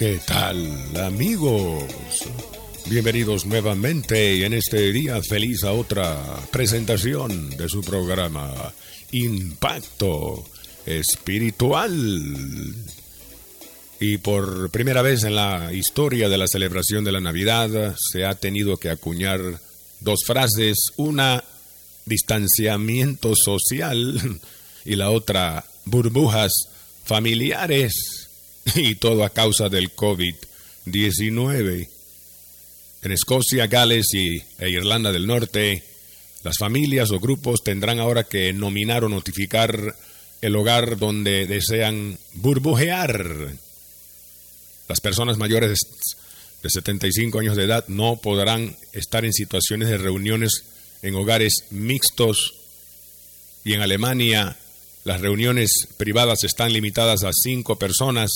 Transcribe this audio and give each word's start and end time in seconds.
¿Qué 0.00 0.18
tal 0.26 0.96
amigos? 0.96 1.84
Bienvenidos 2.86 3.44
nuevamente 3.44 4.46
en 4.46 4.54
este 4.54 4.92
día 4.92 5.22
feliz 5.22 5.62
a 5.62 5.72
otra 5.72 6.40
presentación 6.50 7.50
de 7.50 7.68
su 7.68 7.82
programa 7.82 8.72
Impacto 9.12 10.42
Espiritual. 10.86 11.92
Y 14.00 14.16
por 14.16 14.70
primera 14.70 15.02
vez 15.02 15.24
en 15.24 15.36
la 15.36 15.70
historia 15.74 16.30
de 16.30 16.38
la 16.38 16.48
celebración 16.48 17.04
de 17.04 17.12
la 17.12 17.20
Navidad 17.20 17.94
se 17.98 18.24
ha 18.24 18.34
tenido 18.36 18.78
que 18.78 18.88
acuñar 18.88 19.60
dos 20.00 20.20
frases, 20.24 20.78
una 20.96 21.44
distanciamiento 22.06 23.34
social 23.36 24.18
y 24.86 24.96
la 24.96 25.10
otra 25.10 25.66
burbujas 25.84 26.52
familiares 27.04 28.19
y 28.74 28.94
todo 28.96 29.24
a 29.24 29.30
causa 29.30 29.68
del 29.68 29.94
COVID-19. 29.94 31.88
En 33.02 33.12
Escocia, 33.12 33.66
Gales 33.66 34.12
y, 34.12 34.42
e 34.58 34.70
Irlanda 34.70 35.12
del 35.12 35.26
Norte, 35.26 35.82
las 36.42 36.58
familias 36.58 37.10
o 37.10 37.20
grupos 37.20 37.62
tendrán 37.62 37.98
ahora 37.98 38.24
que 38.24 38.52
nominar 38.52 39.04
o 39.04 39.08
notificar 39.08 39.96
el 40.40 40.56
hogar 40.56 40.98
donde 40.98 41.46
desean 41.46 42.18
burbujear. 42.34 43.54
Las 44.88 45.00
personas 45.00 45.38
mayores 45.38 45.78
de 46.62 46.70
75 46.70 47.38
años 47.38 47.56
de 47.56 47.64
edad 47.64 47.84
no 47.88 48.16
podrán 48.16 48.76
estar 48.92 49.24
en 49.24 49.32
situaciones 49.32 49.88
de 49.88 49.98
reuniones 49.98 50.64
en 51.02 51.14
hogares 51.14 51.64
mixtos 51.70 52.54
y 53.64 53.74
en 53.74 53.80
Alemania 53.80 54.56
las 55.04 55.20
reuniones 55.20 55.88
privadas 55.96 56.44
están 56.44 56.72
limitadas 56.72 57.24
a 57.24 57.30
cinco 57.32 57.78
personas 57.78 58.30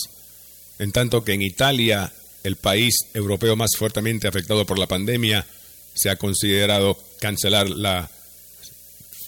en 0.78 0.92
tanto 0.92 1.24
que 1.24 1.32
en 1.32 1.42
Italia, 1.42 2.12
el 2.42 2.56
país 2.56 2.94
europeo 3.14 3.56
más 3.56 3.70
fuertemente 3.76 4.28
afectado 4.28 4.66
por 4.66 4.78
la 4.78 4.86
pandemia, 4.86 5.46
se 5.94 6.10
ha 6.10 6.16
considerado 6.16 6.98
cancelar 7.20 7.70
la 7.70 8.10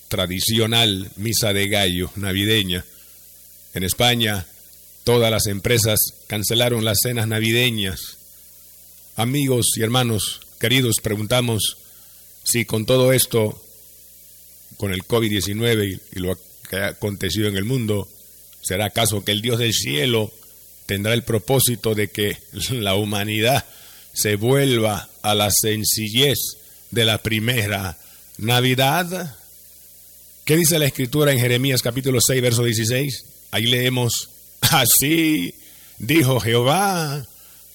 tradicional 0.09 1.11
misa 1.17 1.53
de 1.53 1.69
gallo 1.69 2.11
navideña. 2.17 2.85
En 3.75 3.85
España, 3.85 4.47
todas 5.05 5.31
las 5.31 5.47
empresas 5.47 5.99
cancelaron 6.27 6.85
las 6.85 6.99
cenas 7.03 7.29
navideñas. 7.29 8.17
Amigos 9.17 9.73
y 9.77 9.83
hermanos 9.83 10.41
queridos, 10.59 10.97
preguntamos 11.03 11.79
si 12.45 12.65
con 12.65 12.87
todo 12.87 13.13
esto, 13.13 13.61
con 14.77 14.93
el 14.93 15.03
COVID-19 15.05 16.01
y, 16.13 16.19
lo 16.19 16.39
que 16.69 16.77
ha 16.77 16.89
acontecido 16.89 17.49
en 17.49 17.57
el 17.57 17.65
mundo, 17.65 18.09
¿será 18.63 18.87
acaso 18.87 19.25
que 19.25 19.33
el 19.33 19.43
Dios 19.43 19.59
del 19.59 19.73
cielo 19.73 20.33
tendrá 20.87 21.15
el 21.15 21.23
propósito 21.23 21.95
de 21.95 22.09
que 22.09 22.39
la 22.71 22.95
humanidad 22.95 23.65
se 24.13 24.37
vuelva 24.37 25.09
a 25.23 25.35
la 25.35 25.51
sencillez 25.51 26.39
de 26.91 27.05
la 27.05 27.19
primera 27.19 27.99
Navidad. 28.39 29.37
¿Qué 30.45 30.57
dice 30.57 30.79
la 30.79 30.87
escritura 30.87 31.33
en 31.33 31.39
Jeremías 31.39 31.83
capítulo 31.83 32.21
6, 32.21 32.41
verso 32.41 32.65
16? 32.65 33.25
Ahí 33.51 33.67
leemos, 33.67 34.31
así 34.61 35.55
dijo 35.99 36.41
Jehová, 36.41 37.27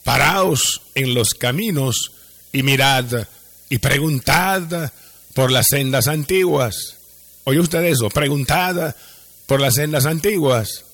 paraos 0.04 0.82
en 0.96 1.14
los 1.14 1.34
caminos 1.34 2.12
y 2.52 2.64
mirad 2.64 3.28
y 3.70 3.78
preguntad 3.78 4.92
por 5.34 5.52
las 5.52 5.68
sendas 5.68 6.08
antiguas. 6.08 6.98
¿Oye 7.44 7.60
usted 7.60 7.84
eso? 7.84 8.10
Preguntad 8.10 8.96
por 9.46 9.60
las 9.60 9.76
sendas 9.76 10.06
antiguas. 10.06 10.86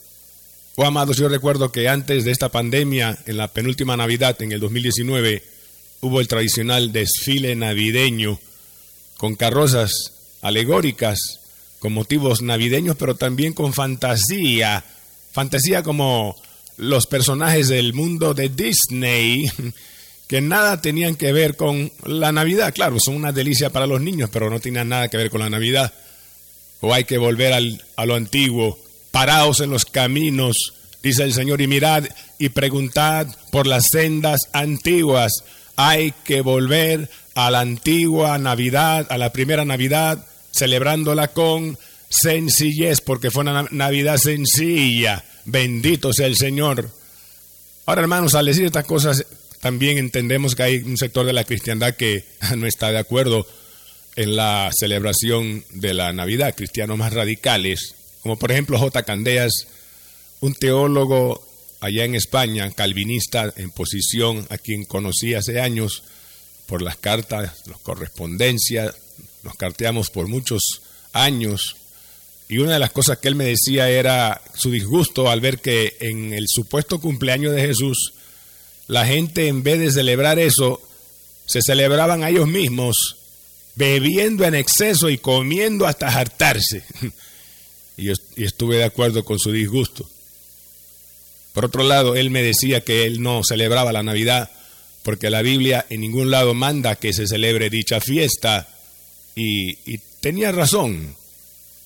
Oh, 0.79 0.85
amados, 0.85 1.17
yo 1.17 1.27
recuerdo 1.27 1.71
que 1.71 1.89
antes 1.89 2.23
de 2.23 2.29
esta 2.29 2.49
pandemia, 2.49 3.17
en 3.25 3.37
la 3.37 3.47
penúltima 3.47 3.97
Navidad, 3.97 4.39
en 4.43 4.51
el 4.51 4.59
2019, 4.59 5.41
hubo 6.01 6.21
el 6.21 6.27
tradicional 6.27 6.91
desfile 6.91 7.55
navideño 7.55 8.39
con 9.17 9.35
carrozas 9.35 10.13
alegóricas, 10.43 11.39
con 11.79 11.93
motivos 11.93 12.43
navideños, 12.43 12.95
pero 12.95 13.15
también 13.15 13.53
con 13.53 13.73
fantasía. 13.73 14.85
Fantasía 15.31 15.81
como 15.81 16.35
los 16.77 17.07
personajes 17.07 17.69
del 17.69 17.95
mundo 17.95 18.35
de 18.35 18.49
Disney, 18.49 19.51
que 20.27 20.41
nada 20.41 20.79
tenían 20.79 21.15
que 21.15 21.33
ver 21.33 21.55
con 21.55 21.91
la 22.05 22.31
Navidad. 22.31 22.71
Claro, 22.71 22.97
son 22.99 23.15
una 23.15 23.31
delicia 23.31 23.71
para 23.71 23.87
los 23.87 23.99
niños, 23.99 24.29
pero 24.31 24.51
no 24.51 24.59
tenían 24.59 24.89
nada 24.89 25.07
que 25.07 25.17
ver 25.17 25.31
con 25.31 25.41
la 25.41 25.49
Navidad. 25.49 25.91
O 26.81 26.93
hay 26.93 27.05
que 27.05 27.17
volver 27.17 27.53
al, 27.53 27.83
a 27.95 28.05
lo 28.05 28.13
antiguo 28.13 28.77
paraos 29.17 29.61
en 29.61 29.71
los 29.71 29.85
caminos, 29.85 30.75
dice 31.01 31.23
el 31.23 31.33
Señor, 31.33 31.59
y 31.59 31.65
mirad 31.65 32.03
y 32.37 32.49
preguntad 32.49 33.25
por 33.51 33.65
las 33.65 33.85
sendas 33.91 34.41
antiguas. 34.53 35.43
Hay 35.75 36.13
que 36.23 36.41
volver 36.41 37.09
a 37.33 37.49
la 37.49 37.61
antigua 37.61 38.37
Navidad, 38.37 39.07
a 39.09 39.17
la 39.17 39.33
primera 39.33 39.65
Navidad, 39.65 40.23
celebrándola 40.51 41.29
con 41.29 41.79
sencillez, 42.09 43.01
porque 43.01 43.31
fue 43.31 43.41
una 43.41 43.65
Navidad 43.71 44.17
sencilla. 44.17 45.25
Bendito 45.45 46.13
sea 46.13 46.27
el 46.27 46.37
Señor. 46.37 46.91
Ahora, 47.87 48.01
hermanos, 48.01 48.35
al 48.35 48.45
decir 48.45 48.65
estas 48.65 48.85
cosas, 48.85 49.25
también 49.61 49.97
entendemos 49.97 50.53
que 50.53 50.61
hay 50.61 50.77
un 50.77 50.95
sector 50.95 51.25
de 51.25 51.33
la 51.33 51.43
cristiandad 51.43 51.95
que 51.95 52.23
no 52.55 52.67
está 52.67 52.91
de 52.91 52.99
acuerdo 52.99 53.47
en 54.15 54.35
la 54.35 54.69
celebración 54.77 55.65
de 55.71 55.95
la 55.95 56.13
Navidad, 56.13 56.53
cristianos 56.55 56.99
más 56.99 57.13
radicales, 57.13 57.95
como 58.27 58.37
por 58.37 58.51
ejemplo 58.51 58.77
J. 58.77 59.03
Candeas, 59.03 59.53
un 60.41 60.53
teólogo 60.53 61.47
allá 61.79 62.03
en 62.03 62.13
España, 62.13 62.69
calvinista 62.71 63.53
en 63.55 63.71
posición, 63.71 64.45
a 64.49 64.57
quien 64.57 64.83
conocí 64.83 65.33
hace 65.33 65.61
años 65.61 66.03
por 66.65 66.81
las 66.81 66.97
cartas, 66.97 67.53
las 67.67 67.77
correspondencias, 67.79 68.93
nos 69.43 69.55
carteamos 69.55 70.09
por 70.09 70.27
muchos 70.27 70.81
años. 71.13 71.77
Y 72.49 72.57
una 72.57 72.73
de 72.73 72.79
las 72.79 72.91
cosas 72.91 73.19
que 73.19 73.29
él 73.29 73.35
me 73.35 73.45
decía 73.45 73.89
era 73.89 74.41
su 74.53 74.71
disgusto 74.71 75.29
al 75.29 75.39
ver 75.39 75.59
que 75.59 75.95
en 76.01 76.33
el 76.33 76.47
supuesto 76.49 76.99
cumpleaños 76.99 77.55
de 77.55 77.61
Jesús, 77.61 78.13
la 78.87 79.05
gente 79.05 79.47
en 79.47 79.63
vez 79.63 79.79
de 79.79 79.89
celebrar 79.89 80.37
eso, 80.37 80.81
se 81.45 81.61
celebraban 81.61 82.23
a 82.23 82.29
ellos 82.29 82.49
mismos, 82.49 83.15
bebiendo 83.75 84.43
en 84.43 84.55
exceso 84.55 85.09
y 85.09 85.17
comiendo 85.17 85.87
hasta 85.87 86.09
hartarse. 86.09 86.83
y, 87.97 88.11
estuve 88.43 88.77
de 88.77 88.83
acuerdo 88.83 89.25
con 89.25 89.39
su 89.39 89.51
disgusto. 89.51 90.07
Por 91.53 91.65
otro 91.65 91.83
lado, 91.83 92.15
él 92.15 92.29
me 92.29 92.43
decía 92.43 92.81
que 92.81 93.05
él 93.05 93.21
no 93.21 93.41
celebraba 93.43 93.91
la 93.91 94.03
Navidad 94.03 94.51
porque 95.01 95.29
la 95.29 95.41
Biblia 95.41 95.85
en 95.89 96.01
ningún 96.01 96.29
lado 96.29 96.53
manda 96.53 96.95
que 96.95 97.13
se 97.13 97.27
celebre 97.27 97.69
dicha 97.69 97.99
fiesta 97.99 98.69
y, 99.35 99.97
tenía 100.19 100.51
razón. 100.51 101.15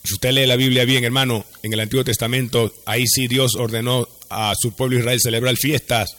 Si 0.04 0.14
usted 0.14 0.32
lee 0.32 0.48
la 0.48 0.56
Biblia 0.56 0.86
bien, 0.86 1.04
hermano, 1.04 1.46
en 1.64 1.74
el 1.74 1.80
Antiguo 1.80 2.04
Testamento, 2.04 2.74
ahí 2.86 3.06
sí 3.08 3.28
Dios 3.28 3.56
ordenó 3.56 4.08
a 4.30 4.54
su 4.60 4.74
pueblo 4.74 4.98
Israel 4.98 5.20
celebrar 5.22 5.56
fiestas, 5.58 6.16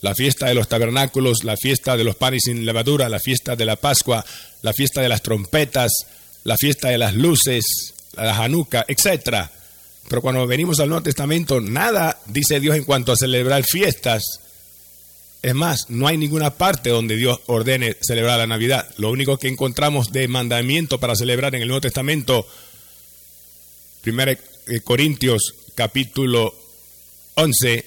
la 0.00 0.14
fiesta 0.14 0.46
de 0.46 0.54
los 0.54 0.68
tabernáculos, 0.68 1.42
la 1.42 1.56
fiesta 1.56 1.96
de 1.96 2.04
los 2.04 2.16
panes 2.16 2.44
sin 2.44 2.64
levadura, 2.64 3.08
la 3.08 3.18
fiesta 3.18 3.56
de 3.56 3.64
la 3.64 3.76
Pascua, 3.76 4.24
la 4.62 4.72
fiesta 4.72 5.00
de 5.00 5.08
las 5.08 5.22
trompetas, 5.22 5.92
la 6.44 6.56
fiesta 6.56 6.88
de 6.88 6.98
las 6.98 7.14
luces, 7.14 7.94
la 8.14 8.36
Hanukkah, 8.36 8.84
etc. 8.88 9.48
Pero 10.08 10.22
cuando 10.22 10.46
venimos 10.46 10.80
al 10.80 10.88
Nuevo 10.88 11.02
Testamento, 11.02 11.60
nada 11.60 12.20
dice 12.26 12.60
Dios 12.60 12.76
en 12.76 12.84
cuanto 12.84 13.12
a 13.12 13.16
celebrar 13.16 13.64
fiestas. 13.64 14.22
Es 15.40 15.54
más, 15.54 15.88
no 15.88 16.08
hay 16.08 16.16
ninguna 16.16 16.54
parte 16.54 16.90
donde 16.90 17.16
Dios 17.16 17.40
ordene 17.46 17.96
celebrar 18.00 18.38
la 18.38 18.46
Navidad. 18.46 18.88
Lo 18.96 19.10
único 19.10 19.38
que 19.38 19.48
encontramos 19.48 20.10
de 20.10 20.26
mandamiento 20.26 20.98
para 20.98 21.14
celebrar 21.14 21.54
en 21.54 21.62
el 21.62 21.68
Nuevo 21.68 21.82
Testamento, 21.82 22.46
1 24.04 24.22
Corintios 24.82 25.54
capítulo 25.74 26.54
11, 27.34 27.84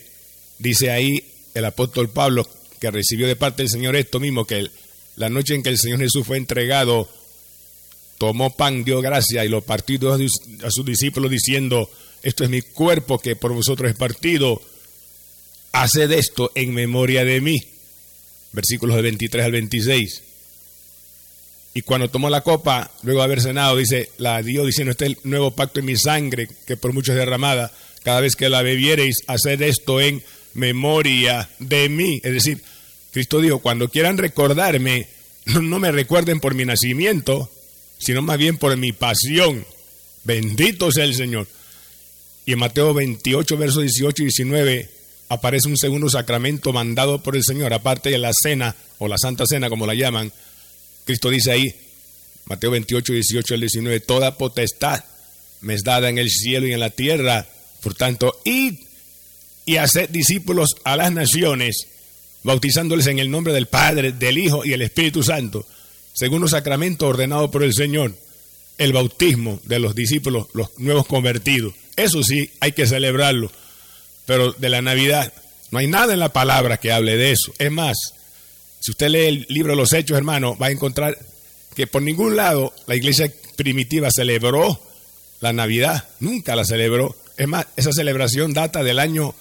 dice 0.60 0.92
ahí 0.92 1.26
el 1.54 1.66
apóstol 1.66 2.10
Pablo 2.10 2.48
que 2.80 2.90
recibió 2.90 3.28
de 3.28 3.36
parte 3.36 3.64
del 3.64 3.70
Señor 3.70 3.96
esto 3.96 4.20
mismo, 4.20 4.48
que 4.48 4.70
la 5.18 5.30
noche 5.30 5.56
en 5.56 5.62
que 5.62 5.70
el 5.70 5.78
Señor 5.78 6.00
Jesús 6.00 6.26
fue 6.26 6.38
entregado 6.38 7.10
tomó 8.22 8.56
pan, 8.56 8.84
dio 8.84 9.02
gracia 9.02 9.44
y 9.44 9.50
lo 9.50 9.62
partió 9.62 10.14
a 10.14 10.70
sus 10.70 10.86
discípulos 10.86 11.32
diciendo, 11.32 11.90
esto 12.22 12.44
es 12.44 12.52
mi 12.52 12.62
cuerpo 12.62 13.18
que 13.18 13.36
por 13.36 13.52
vosotros 13.52 13.90
es 13.90 13.98
partido, 13.98 14.62
haced 15.72 16.12
esto 16.12 16.52
en 16.54 16.72
memoria 16.72 17.26
de 17.26 17.42
mí. 17.42 17.60
versículos 18.52 18.96
del 18.96 19.06
23 19.06 19.44
al 19.44 19.52
26. 19.54 20.22
Y 21.74 21.82
cuando 21.82 22.12
tomó 22.12 22.30
la 22.30 22.42
copa, 22.42 22.92
luego 23.02 23.22
de 23.22 23.26
haber 23.26 23.42
cenado, 23.42 23.76
dice, 23.76 24.12
la 24.20 24.44
dio 24.44 24.66
diciendo, 24.66 24.92
este 24.92 25.06
es 25.06 25.12
el 25.14 25.18
nuevo 25.24 25.56
pacto 25.56 25.80
en 25.80 25.88
mi 25.88 25.98
sangre, 25.98 26.48
que 26.68 26.78
por 26.78 26.94
muchos 26.94 27.14
es 27.14 27.20
derramada. 27.20 27.72
Cada 28.04 28.22
vez 28.22 28.36
que 28.36 28.50
la 28.50 28.62
bebiereis, 28.62 29.24
haced 29.26 29.64
esto 29.64 30.00
en 30.00 30.22
memoria 30.54 31.50
de 31.58 31.90
mí. 31.90 32.22
Es 32.24 32.34
decir, 32.34 32.62
Cristo 33.14 33.42
dijo, 33.42 33.58
cuando 33.58 33.90
quieran 33.90 34.20
recordarme, 34.20 35.08
no 35.60 35.80
me 35.80 35.92
recuerden 35.92 36.40
por 36.40 36.54
mi 36.54 36.66
nacimiento, 36.66 37.50
sino 38.02 38.22
más 38.22 38.38
bien 38.38 38.58
por 38.58 38.76
mi 38.78 38.92
pasión. 38.92 39.66
Bendito 40.24 40.92
sea 40.92 41.06
el 41.06 41.16
Señor. 41.16 41.48
Y 42.46 42.54
en 42.54 42.60
Mateo 42.60 42.94
28, 42.94 43.58
versos 43.58 43.84
18 43.84 44.24
y 44.24 44.26
19, 44.26 44.90
aparece 45.30 45.68
un 45.68 45.78
segundo 45.78 46.10
sacramento 46.10 46.74
mandado 46.74 47.22
por 47.22 47.36
el 47.36 47.44
Señor, 47.44 47.74
aparte 47.74 48.10
de 48.10 48.18
la 48.18 48.32
cena, 48.34 48.76
o 48.98 49.08
la 49.08 49.18
Santa 49.18 49.46
Cena, 49.46 49.70
como 49.70 49.86
la 49.86 49.94
llaman, 49.94 50.32
Cristo 51.06 51.30
dice 51.30 51.52
ahí, 51.52 51.74
Mateo 52.46 52.72
28, 52.72 53.14
18 53.14 53.54
al 53.54 53.60
19, 53.60 54.00
toda 54.02 54.38
potestad 54.38 55.04
me 55.62 55.76
es 55.76 55.84
dada 55.84 56.10
en 56.10 56.18
el 56.18 56.30
cielo 56.30 56.68
y 56.68 56.74
en 56.74 56.80
la 56.80 56.90
tierra. 56.90 57.48
Por 57.82 57.94
tanto, 57.94 58.40
id 58.44 58.80
y 59.66 59.78
haced 59.78 60.10
discípulos 60.10 60.76
a 60.84 60.98
las 60.98 61.12
naciones, 61.12 61.88
bautizándoles 62.44 63.08
en 63.08 63.20
el 63.20 63.30
nombre 63.32 63.54
del 63.54 63.68
Padre, 63.68 64.12
del 64.12 64.38
Hijo 64.38 64.66
y 64.66 64.74
el 64.74 64.82
Espíritu 64.82 65.24
Santo, 65.24 65.66
según 66.14 66.42
los 66.42 66.52
sacramentos 66.52 67.10
ordenados 67.10 67.50
por 67.50 67.64
el 67.64 67.74
Señor, 67.74 68.14
el 68.78 68.94
bautismo 68.94 69.60
de 69.64 69.80
los 69.80 69.96
discípulos, 69.96 70.48
los 70.54 70.78
nuevos 70.80 71.06
convertidos. 71.06 71.74
Eso 71.96 72.24
sí, 72.24 72.52
hay 72.60 72.72
que 72.72 72.88
celebrarlo. 72.88 73.52
Pero 74.26 74.54
de 74.54 74.70
la 74.70 74.82
Navidad, 74.82 75.34
no 75.72 75.80
hay 75.80 75.88
nada 75.88 76.14
en 76.14 76.20
la 76.20 76.34
palabra 76.34 76.78
que 76.78 76.92
hable 76.92 77.18
de 77.18 77.32
eso. 77.32 77.54
Es 77.60 77.72
más, 77.72 77.98
si 78.80 78.92
usted 78.92 79.10
lee 79.10 79.28
el 79.28 79.46
libro 79.50 79.74
de 79.74 79.78
los 79.78 79.94
Hechos, 79.94 80.18
hermano, 80.18 80.58
va 80.58 80.68
a 80.68 80.72
encontrar 80.72 81.18
que 81.76 81.88
por 81.88 82.02
ningún 82.02 82.36
lado 82.36 82.74
la 82.88 82.96
iglesia 82.96 83.32
primitiva 83.56 84.10
celebró 84.12 84.82
la 85.40 85.54
Navidad, 85.54 86.10
nunca 86.20 86.56
la 86.56 86.66
celebró. 86.66 87.16
Es 87.38 87.48
más, 87.48 87.68
esa 87.76 87.92
celebración 87.92 88.54
data 88.54 88.84
del 88.84 89.00
año 89.00 89.34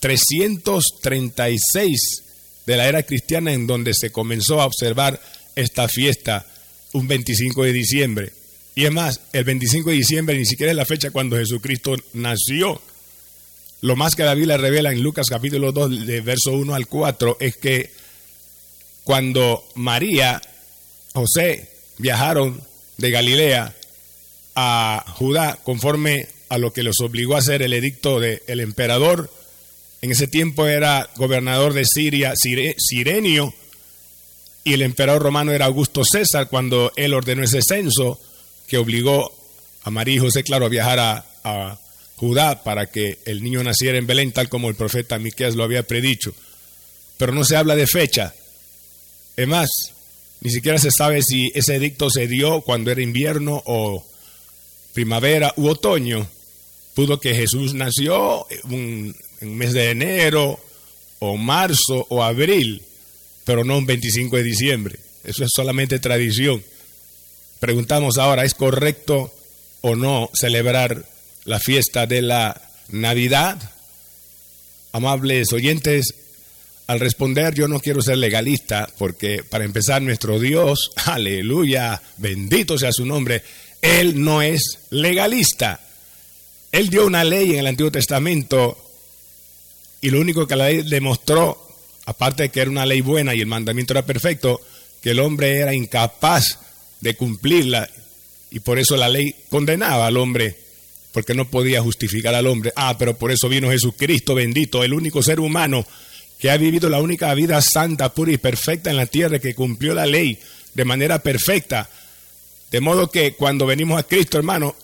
336 0.00 2.22
de 2.66 2.76
la 2.76 2.88
era 2.88 3.02
cristiana 3.02 3.52
en 3.52 3.66
donde 3.66 3.94
se 3.94 4.10
comenzó 4.10 4.60
a 4.60 4.66
observar 4.66 5.20
esta 5.56 5.88
fiesta 5.88 6.46
un 6.92 7.06
25 7.06 7.64
de 7.64 7.72
diciembre. 7.72 8.32
Y 8.74 8.84
es 8.84 8.92
más, 8.92 9.20
el 9.32 9.44
25 9.44 9.90
de 9.90 9.96
diciembre 9.96 10.38
ni 10.38 10.46
siquiera 10.46 10.72
es 10.72 10.76
la 10.76 10.86
fecha 10.86 11.10
cuando 11.10 11.36
Jesucristo 11.36 11.96
nació. 12.12 12.80
Lo 13.82 13.96
más 13.96 14.14
que 14.14 14.24
la 14.24 14.34
Biblia 14.34 14.56
revela 14.56 14.92
en 14.92 15.02
Lucas 15.02 15.26
capítulo 15.28 15.72
2, 15.72 16.06
de 16.06 16.20
verso 16.20 16.52
1 16.52 16.74
al 16.74 16.86
4, 16.86 17.38
es 17.40 17.56
que 17.56 17.90
cuando 19.04 19.66
María, 19.74 20.40
José 21.14 21.70
viajaron 21.98 22.60
de 22.98 23.10
Galilea 23.10 23.74
a 24.54 25.04
Judá 25.16 25.58
conforme 25.62 26.28
a 26.48 26.58
lo 26.58 26.72
que 26.72 26.82
los 26.82 27.00
obligó 27.00 27.36
a 27.36 27.38
hacer 27.38 27.62
el 27.62 27.72
edicto 27.72 28.20
del 28.20 28.60
emperador. 28.60 29.30
En 30.02 30.10
ese 30.10 30.26
tiempo 30.26 30.66
era 30.66 31.08
gobernador 31.16 31.72
de 31.72 31.84
Siria 31.84 32.34
Sirenio 32.36 33.54
y 34.64 34.74
el 34.74 34.82
emperador 34.82 35.22
romano 35.22 35.52
era 35.52 35.66
Augusto 35.66 36.02
César 36.04 36.48
cuando 36.48 36.92
él 36.96 37.14
ordenó 37.14 37.42
ese 37.42 37.62
censo 37.62 38.20
que 38.66 38.78
obligó 38.78 39.32
a 39.82 39.90
María 39.90 40.20
José, 40.20 40.42
claro, 40.42 40.66
a 40.66 40.68
viajar 40.68 40.98
a, 40.98 41.78
Judá 42.16 42.62
para 42.62 42.84
que 42.84 43.16
el 43.24 43.42
niño 43.42 43.62
naciera 43.64 43.96
en 43.96 44.06
Belén, 44.06 44.30
tal 44.32 44.50
como 44.50 44.68
el 44.68 44.74
profeta 44.74 45.18
Miqueas 45.18 45.54
lo 45.54 45.64
había 45.64 45.84
predicho. 45.84 46.34
Pero 47.16 47.32
no 47.32 47.44
se 47.44 47.56
habla 47.56 47.74
de 47.76 47.86
fecha, 47.86 48.34
es 49.38 49.48
más, 49.48 49.70
ni 50.42 50.50
siquiera 50.50 50.78
se 50.78 50.90
sabe 50.90 51.22
si 51.22 51.50
ese 51.54 51.76
edicto 51.76 52.10
se 52.10 52.26
dio 52.26 52.60
cuando 52.60 52.90
era 52.90 53.00
invierno 53.00 53.62
o 53.64 54.04
primavera 54.92 55.54
u 55.56 55.68
otoño. 55.68 56.28
Pudo 56.94 57.18
que 57.18 57.34
Jesús 57.34 57.72
nació 57.72 58.46
en 58.50 59.14
un 59.40 59.56
mes 59.56 59.72
de 59.72 59.88
enero 59.88 60.60
o 61.20 61.38
marzo 61.38 62.06
o 62.10 62.22
abril, 62.22 62.82
pero 63.50 63.64
no 63.64 63.78
un 63.78 63.84
25 63.84 64.36
de 64.36 64.42
diciembre. 64.44 65.00
Eso 65.24 65.42
es 65.42 65.50
solamente 65.52 65.98
tradición. 65.98 66.62
Preguntamos 67.58 68.16
ahora, 68.16 68.44
¿es 68.44 68.54
correcto 68.54 69.34
o 69.80 69.96
no 69.96 70.30
celebrar 70.34 71.04
la 71.46 71.58
fiesta 71.58 72.06
de 72.06 72.22
la 72.22 72.62
Navidad? 72.90 73.60
Amables 74.92 75.52
oyentes, 75.52 76.14
al 76.86 77.00
responder, 77.00 77.52
yo 77.52 77.66
no 77.66 77.80
quiero 77.80 78.02
ser 78.02 78.18
legalista, 78.18 78.88
porque 78.98 79.42
para 79.42 79.64
empezar, 79.64 80.00
nuestro 80.00 80.38
Dios, 80.38 80.92
aleluya, 81.06 82.00
bendito 82.18 82.78
sea 82.78 82.92
su 82.92 83.04
nombre, 83.04 83.42
Él 83.82 84.22
no 84.22 84.42
es 84.42 84.78
legalista. 84.90 85.80
Él 86.70 86.88
dio 86.88 87.04
una 87.04 87.24
ley 87.24 87.54
en 87.54 87.58
el 87.58 87.66
Antiguo 87.66 87.90
Testamento 87.90 88.78
y 90.00 90.10
lo 90.10 90.20
único 90.20 90.46
que 90.46 90.54
la 90.54 90.68
ley 90.68 90.82
demostró, 90.82 91.69
aparte 92.10 92.42
de 92.42 92.48
que 92.50 92.60
era 92.60 92.70
una 92.70 92.86
ley 92.86 93.00
buena 93.02 93.34
y 93.34 93.40
el 93.40 93.46
mandamiento 93.46 93.92
era 93.92 94.04
perfecto, 94.04 94.60
que 95.00 95.10
el 95.10 95.20
hombre 95.20 95.58
era 95.58 95.74
incapaz 95.74 96.58
de 97.00 97.14
cumplirla 97.14 97.88
y 98.50 98.60
por 98.60 98.80
eso 98.80 98.96
la 98.96 99.08
ley 99.08 99.34
condenaba 99.48 100.08
al 100.08 100.16
hombre 100.16 100.56
porque 101.12 101.34
no 101.34 101.48
podía 101.48 101.80
justificar 101.80 102.34
al 102.34 102.48
hombre. 102.48 102.72
Ah, 102.74 102.96
pero 102.98 103.16
por 103.16 103.30
eso 103.30 103.48
vino 103.48 103.70
Jesucristo 103.70 104.34
bendito, 104.34 104.82
el 104.82 104.92
único 104.92 105.22
ser 105.22 105.38
humano 105.38 105.86
que 106.40 106.50
ha 106.50 106.56
vivido 106.56 106.88
la 106.88 107.00
única 107.00 107.32
vida 107.34 107.60
santa, 107.60 108.12
pura 108.12 108.32
y 108.32 108.38
perfecta 108.38 108.90
en 108.90 108.96
la 108.96 109.06
tierra, 109.06 109.38
que 109.38 109.54
cumplió 109.54 109.94
la 109.94 110.06
ley 110.06 110.38
de 110.74 110.84
manera 110.84 111.20
perfecta. 111.20 111.88
De 112.72 112.80
modo 112.80 113.10
que 113.10 113.34
cuando 113.34 113.66
venimos 113.66 114.00
a 114.00 114.04
Cristo, 114.04 114.38
hermano, 114.38 114.74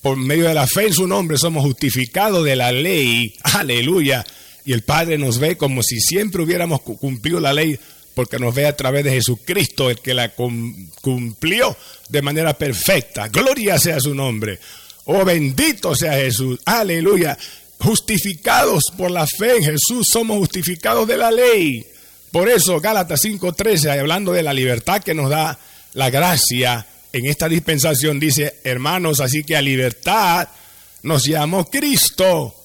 por 0.00 0.16
medio 0.16 0.48
de 0.48 0.54
la 0.54 0.66
fe 0.66 0.86
en 0.86 0.94
su 0.94 1.06
nombre, 1.06 1.36
somos 1.36 1.62
justificados 1.64 2.44
de 2.44 2.56
la 2.56 2.72
ley. 2.72 3.34
Aleluya. 3.42 4.24
Y 4.64 4.72
el 4.72 4.82
Padre 4.82 5.18
nos 5.18 5.38
ve 5.38 5.56
como 5.56 5.82
si 5.82 6.00
siempre 6.00 6.42
hubiéramos 6.42 6.80
cumplido 6.80 7.40
la 7.40 7.52
ley, 7.52 7.78
porque 8.14 8.38
nos 8.38 8.54
ve 8.54 8.66
a 8.66 8.76
través 8.76 9.04
de 9.04 9.10
Jesucristo, 9.10 9.90
el 9.90 9.98
que 10.00 10.14
la 10.14 10.32
cumplió 10.34 11.76
de 12.08 12.22
manera 12.22 12.56
perfecta. 12.56 13.28
Gloria 13.28 13.78
sea 13.78 14.00
su 14.00 14.14
nombre. 14.14 14.58
Oh, 15.06 15.24
bendito 15.24 15.94
sea 15.94 16.14
Jesús. 16.14 16.60
Aleluya 16.64 17.36
justificados 17.84 18.84
por 18.96 19.10
la 19.10 19.26
fe 19.26 19.58
en 19.58 19.64
Jesús, 19.64 20.06
somos 20.10 20.38
justificados 20.38 21.06
de 21.06 21.18
la 21.18 21.30
ley. 21.30 21.86
Por 22.32 22.48
eso 22.48 22.80
Gálatas 22.80 23.20
5:13, 23.22 24.00
hablando 24.00 24.32
de 24.32 24.42
la 24.42 24.52
libertad 24.52 25.02
que 25.02 25.14
nos 25.14 25.30
da 25.30 25.58
la 25.92 26.10
gracia 26.10 26.86
en 27.12 27.26
esta 27.26 27.48
dispensación, 27.48 28.18
dice, 28.18 28.56
hermanos, 28.64 29.20
así 29.20 29.44
que 29.44 29.56
a 29.56 29.62
libertad 29.62 30.48
nos 31.02 31.24
llamó 31.24 31.70
Cristo. 31.70 32.56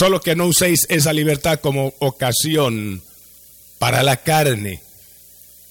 Solo 0.00 0.22
que 0.22 0.34
no 0.34 0.46
uséis 0.46 0.86
esa 0.88 1.12
libertad 1.12 1.60
como 1.60 1.92
ocasión 1.98 3.02
para 3.78 4.02
la 4.02 4.16
carne. 4.16 4.82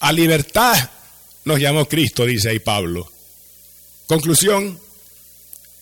A 0.01 0.11
libertad 0.11 0.91
nos 1.45 1.59
llamó 1.59 1.87
Cristo, 1.89 2.27
dice 2.27 2.49
ahí 2.49 2.59
Pablo. 2.59 3.11
Conclusión, 4.05 4.79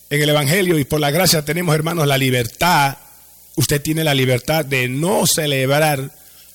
en 0.08 0.22
el 0.22 0.30
Evangelio 0.30 0.78
y 0.78 0.86
por 0.86 0.98
la 0.98 1.10
gracia 1.10 1.44
tenemos, 1.44 1.74
hermanos, 1.74 2.06
la 2.06 2.16
libertad. 2.16 2.96
Usted 3.56 3.82
tiene 3.82 4.02
la 4.02 4.14
libertad 4.14 4.64
de 4.64 4.88
no 4.88 5.26
celebrar 5.26 6.10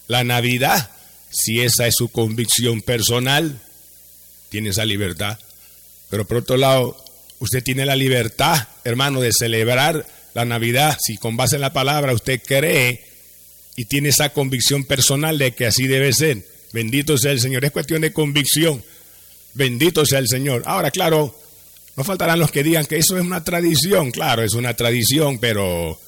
la 0.07 0.23
Navidad 0.23 0.89
si 1.29 1.61
esa 1.61 1.85
es 1.85 1.93
su 1.95 2.07
convicción 2.07 2.81
personal. 2.81 3.61
Tiene 4.49 4.69
esa 4.69 4.85
libertad. 4.85 5.37
Pero 6.09 6.25
por 6.25 6.37
otro 6.37 6.57
lado, 6.57 6.97
usted 7.37 7.61
tiene 7.61 7.85
la 7.85 7.95
libertad, 7.95 8.67
hermano, 8.83 9.21
de 9.21 9.31
celebrar 9.31 10.07
la 10.33 10.45
Navidad 10.45 10.97
si 11.01 11.17
con 11.17 11.37
base 11.37 11.55
en 11.55 11.61
la 11.61 11.73
palabra 11.73 12.13
usted 12.13 12.41
cree 12.45 13.03
y 13.75 13.85
tiene 13.85 14.09
esa 14.09 14.29
convicción 14.29 14.85
personal 14.85 15.37
de 15.37 15.53
que 15.53 15.65
así 15.65 15.87
debe 15.87 16.13
ser. 16.13 16.45
Bendito 16.71 17.17
sea 17.17 17.31
el 17.31 17.39
Señor. 17.39 17.65
Es 17.65 17.71
cuestión 17.71 18.01
de 18.01 18.13
convicción. 18.13 18.83
Bendito 19.53 20.05
sea 20.05 20.19
el 20.19 20.27
Señor. 20.27 20.63
Ahora, 20.65 20.91
claro, 20.91 21.39
no 21.95 22.03
faltarán 22.03 22.39
los 22.39 22.51
que 22.51 22.63
digan 22.63 22.85
que 22.85 22.97
eso 22.97 23.17
es 23.17 23.23
una 23.23 23.43
tradición. 23.43 24.11
Claro, 24.11 24.43
es 24.43 24.53
una 24.53 24.75
tradición, 24.75 25.37
pero 25.39 25.99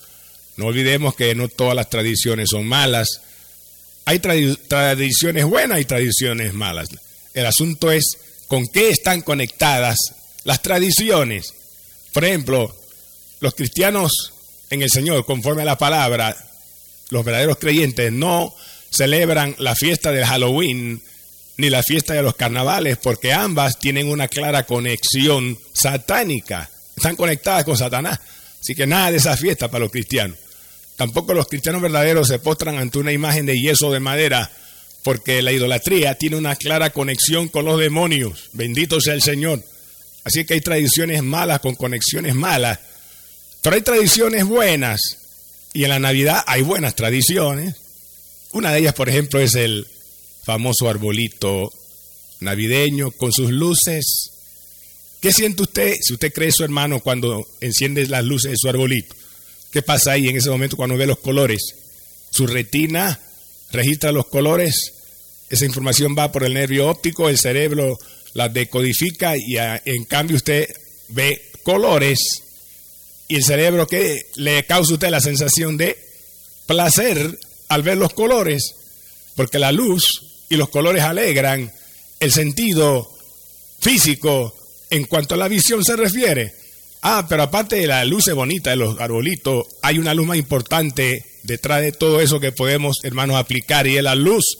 no 0.58 0.66
olvidemos 0.66 1.16
que 1.16 1.36
no 1.36 1.48
todas 1.48 1.76
las 1.76 1.90
tradiciones 1.90 2.50
son 2.50 2.66
malas. 2.66 3.22
Hay 4.06 4.20
tradiciones 4.20 5.46
buenas 5.46 5.80
y 5.80 5.86
tradiciones 5.86 6.54
malas. 6.54 6.90
El 7.34 7.46
asunto 7.46 7.92
es 7.92 8.18
con 8.48 8.68
qué 8.68 8.90
están 8.90 9.22
conectadas 9.22 9.98
las 10.44 10.62
tradiciones. 10.62 11.54
Por 12.14 12.24
ejemplo, 12.26 12.76
los 13.40 13.56
cristianos 13.56 14.34
en 14.70 14.82
el 14.82 14.90
Señor, 14.90 15.26
conforme 15.26 15.62
a 15.62 15.66
la 15.66 15.78
palabra, 15.78 16.36
los 17.10 17.24
verdaderos 17.24 17.58
creyentes 17.58 18.12
no 18.12 18.54
celebran 18.90 19.56
la 19.60 19.76
fiesta 19.76 20.12
del 20.12 20.26
Halloween 20.26 21.02
ni 21.58 21.70
la 21.70 21.84
fiesta 21.84 22.14
de 22.14 22.24
los 22.24 22.36
carnavales, 22.36 22.98
porque 22.98 23.32
ambas 23.32 23.80
tienen 23.80 24.10
una 24.10 24.28
clara 24.28 24.66
conexión 24.66 25.58
satánica, 25.74 26.70
están 26.96 27.16
conectadas 27.16 27.64
con 27.64 27.78
Satanás. 27.78 28.20
Así 28.62 28.76
que 28.76 28.88
nada 28.88 29.12
de 29.12 29.18
esa 29.18 29.38
fiesta 29.38 29.70
para 29.70 29.84
los 29.84 29.92
cristianos. 29.92 30.38
Tampoco 30.96 31.34
los 31.34 31.48
cristianos 31.48 31.82
verdaderos 31.82 32.28
se 32.28 32.40
postran 32.40 32.78
ante 32.78 32.98
una 32.98 33.12
imagen 33.12 33.46
de 33.46 33.60
yeso 33.60 33.92
de 33.92 34.00
madera 34.00 34.50
porque 35.04 35.44
la 35.44 35.52
idolatría 35.52 36.16
tiene 36.16 36.36
una 36.36 36.56
clara 36.56 36.90
conexión 36.90 37.48
con 37.48 37.66
los 37.66 37.80
demonios. 37.80 38.50
Bendito 38.54 39.00
sea 39.00 39.14
el 39.14 39.22
Señor. 39.22 39.64
Así 40.24 40.46
que 40.46 40.56
hay 40.56 40.62
tradiciones 40.62 41.22
malas 41.22 41.60
con 41.60 41.76
conexiones 41.76 42.34
malas. 42.34 42.80
Pero 43.66 43.78
hay 43.78 43.82
tradiciones 43.82 44.46
buenas. 44.46 45.02
Y 45.74 45.86
en 45.86 45.90
la 45.90 45.98
Navidad 45.98 46.44
hay 46.46 46.62
buenas 46.62 46.96
tradiciones. 46.96 47.76
Una 48.52 48.72
de 48.72 48.78
ellas, 48.78 48.94
por 48.94 49.10
ejemplo, 49.10 49.40
es 49.40 49.56
el 49.56 49.88
famoso 50.44 50.88
arbolito 50.88 51.74
navideño 52.42 53.10
con 53.10 53.32
sus 53.32 53.50
luces. 53.50 54.30
¿Qué 55.20 55.34
siente 55.34 55.64
usted 55.64 55.96
si 56.00 56.14
usted 56.14 56.32
cree 56.32 56.52
su 56.52 56.64
hermano 56.64 57.00
cuando 57.00 57.44
enciende 57.60 58.06
las 58.06 58.24
luces 58.24 58.52
de 58.52 58.58
su 58.58 58.70
arbolito? 58.70 59.16
¿Qué 59.72 59.82
pasa 59.82 60.12
ahí 60.12 60.28
en 60.28 60.38
ese 60.38 60.52
momento 60.52 60.78
cuando 60.78 60.96
ve 60.96 61.08
los 61.08 61.18
colores? 61.18 61.64
Su 62.30 62.46
retina 62.46 63.20
registra 63.72 64.12
los 64.12 64.28
colores, 64.28 64.94
esa 65.50 65.66
información 65.66 66.16
va 66.16 66.32
por 66.32 66.44
el 66.44 66.54
nervio 66.54 66.88
óptico, 66.88 67.30
el 67.30 67.40
cerebro 67.40 67.98
la 68.36 68.48
decodifica 68.48 69.36
y 69.36 69.58
en 69.58 70.06
cambio 70.06 70.38
usted 70.38 70.70
ve 71.10 71.50
colores 71.64 72.45
y 73.28 73.36
el 73.36 73.44
cerebro 73.44 73.88
que 73.88 74.28
le 74.36 74.66
causa 74.66 74.92
a 74.92 74.96
usted 74.96 75.10
la 75.10 75.22
sensación 75.22 75.78
de 75.78 75.98
placer 76.66 77.40
al 77.70 77.84
ver 77.84 77.98
los 77.98 78.14
colores, 78.14 78.76
porque 79.36 79.60
la 79.60 79.72
luz 79.72 80.24
y 80.50 80.56
los 80.56 80.70
colores 80.70 81.04
alegran 81.04 81.72
el 82.20 82.32
sentido 82.32 83.12
físico 83.80 84.56
en 84.90 85.06
cuanto 85.06 85.36
a 85.36 85.38
la 85.38 85.48
visión 85.48 85.84
se 85.84 85.96
refiere. 85.96 86.54
Ah, 87.02 87.26
pero 87.30 87.44
aparte 87.44 87.76
de 87.76 87.88
la 87.88 88.04
luz 88.06 88.32
bonita 88.34 88.72
de 88.72 88.78
los 88.78 89.00
arbolitos, 89.00 89.68
hay 89.82 90.00
una 90.00 90.14
luz 90.14 90.26
más 90.28 90.38
importante 90.38 91.24
detrás 91.44 91.82
de 91.82 91.92
todo 91.92 92.20
eso 92.20 92.40
que 92.40 92.52
podemos, 92.52 92.98
hermanos, 93.04 93.38
aplicar 93.38 93.86
y 93.86 93.98
es 93.98 94.04
la 94.04 94.16
luz 94.16 94.58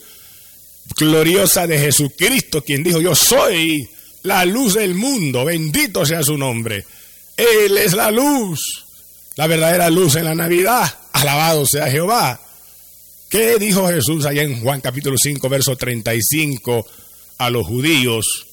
gloriosa 0.96 1.66
de 1.66 1.78
Jesucristo, 1.78 2.62
quien 2.62 2.84
dijo, 2.84 3.00
yo 3.00 3.14
soy 3.14 3.88
la 4.22 4.44
luz 4.44 4.74
del 4.74 4.94
mundo, 4.94 5.44
bendito 5.44 6.06
sea 6.06 6.22
su 6.22 6.38
nombre. 6.38 6.84
Él 7.36 7.76
es 7.76 7.92
la 7.92 8.10
luz, 8.10 8.86
la 9.36 9.46
verdadera 9.46 9.90
luz 9.90 10.16
en 10.16 10.24
la 10.24 10.34
Navidad, 10.34 10.98
alabado 11.12 11.66
sea 11.66 11.90
Jehová. 11.90 12.40
¿Qué 13.28 13.58
dijo 13.58 13.88
Jesús 13.88 14.24
allá 14.24 14.42
en 14.42 14.62
Juan 14.62 14.80
capítulo 14.80 15.16
5, 15.18 15.48
verso 15.48 15.76
35 15.76 16.86
a 17.38 17.50
los 17.50 17.66
judíos? 17.66 18.46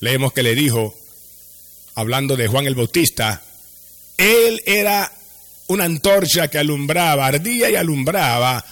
Leemos 0.00 0.32
que 0.32 0.42
le 0.42 0.54
dijo, 0.54 0.94
hablando 1.94 2.36
de 2.36 2.48
Juan 2.48 2.66
el 2.66 2.74
Bautista, 2.74 3.42
él 4.16 4.62
era 4.64 5.12
una 5.66 5.84
antorcha 5.84 6.48
que 6.48 6.58
alumbraba, 6.58 7.26
ardía 7.26 7.70
y 7.70 7.76
alumbraba, 7.76 8.64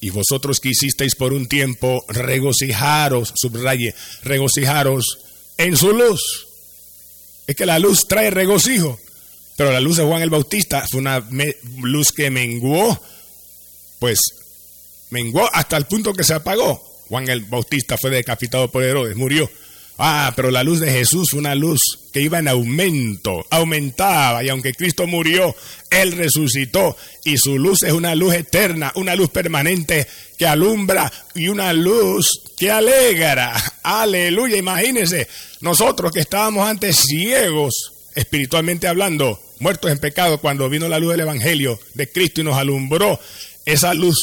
y 0.00 0.10
vosotros 0.10 0.60
que 0.60 0.70
hicisteis 0.70 1.14
por 1.14 1.32
un 1.32 1.46
tiempo 1.46 2.04
regocijaros, 2.08 3.32
subraye, 3.36 3.94
regocijaros 4.22 5.18
en 5.56 5.76
su 5.76 5.92
luz. 5.92 6.48
Es 7.46 7.56
que 7.56 7.66
la 7.66 7.78
luz 7.78 8.06
trae 8.08 8.30
regocijo, 8.30 8.98
pero 9.56 9.72
la 9.72 9.80
luz 9.80 9.96
de 9.96 10.04
Juan 10.04 10.22
el 10.22 10.30
Bautista 10.30 10.84
fue 10.90 11.00
una 11.00 11.24
luz 11.82 12.12
que 12.12 12.30
menguó, 12.30 13.00
pues 13.98 14.20
menguó 15.10 15.48
hasta 15.52 15.76
el 15.76 15.86
punto 15.86 16.12
que 16.12 16.24
se 16.24 16.34
apagó. 16.34 16.82
Juan 17.08 17.28
el 17.28 17.42
Bautista 17.42 17.96
fue 17.96 18.10
decapitado 18.10 18.70
por 18.70 18.82
Herodes, 18.82 19.16
murió. 19.16 19.48
Ah, 19.96 20.32
pero 20.34 20.50
la 20.50 20.64
luz 20.64 20.80
de 20.80 20.90
Jesús 20.90 21.28
fue 21.30 21.38
una 21.38 21.54
luz 21.54 21.80
que 22.12 22.20
iba 22.20 22.40
en 22.40 22.48
aumento, 22.48 23.46
aumentaba, 23.48 24.42
y 24.42 24.48
aunque 24.48 24.74
Cristo 24.74 25.06
murió, 25.06 25.54
Él 25.88 26.12
resucitó, 26.12 26.96
y 27.24 27.38
su 27.38 27.58
luz 27.58 27.84
es 27.84 27.92
una 27.92 28.16
luz 28.16 28.34
eterna, 28.34 28.90
una 28.96 29.14
luz 29.14 29.30
permanente 29.30 30.04
que 30.36 30.46
alumbra 30.48 31.12
y 31.36 31.46
una 31.46 31.72
luz 31.72 32.42
que 32.56 32.72
alegra. 32.72 33.54
Aleluya, 33.84 34.56
imagínense, 34.56 35.28
nosotros 35.60 36.10
que 36.10 36.20
estábamos 36.20 36.68
antes 36.68 36.96
ciegos, 36.96 37.93
espiritualmente 38.14 38.86
hablando, 38.86 39.40
muertos 39.60 39.90
en 39.90 39.98
pecado, 39.98 40.38
cuando 40.38 40.68
vino 40.68 40.88
la 40.88 40.98
luz 40.98 41.12
del 41.12 41.20
Evangelio 41.20 41.78
de 41.94 42.10
Cristo 42.10 42.40
y 42.40 42.44
nos 42.44 42.56
alumbró, 42.56 43.18
esa 43.64 43.94
luz 43.94 44.16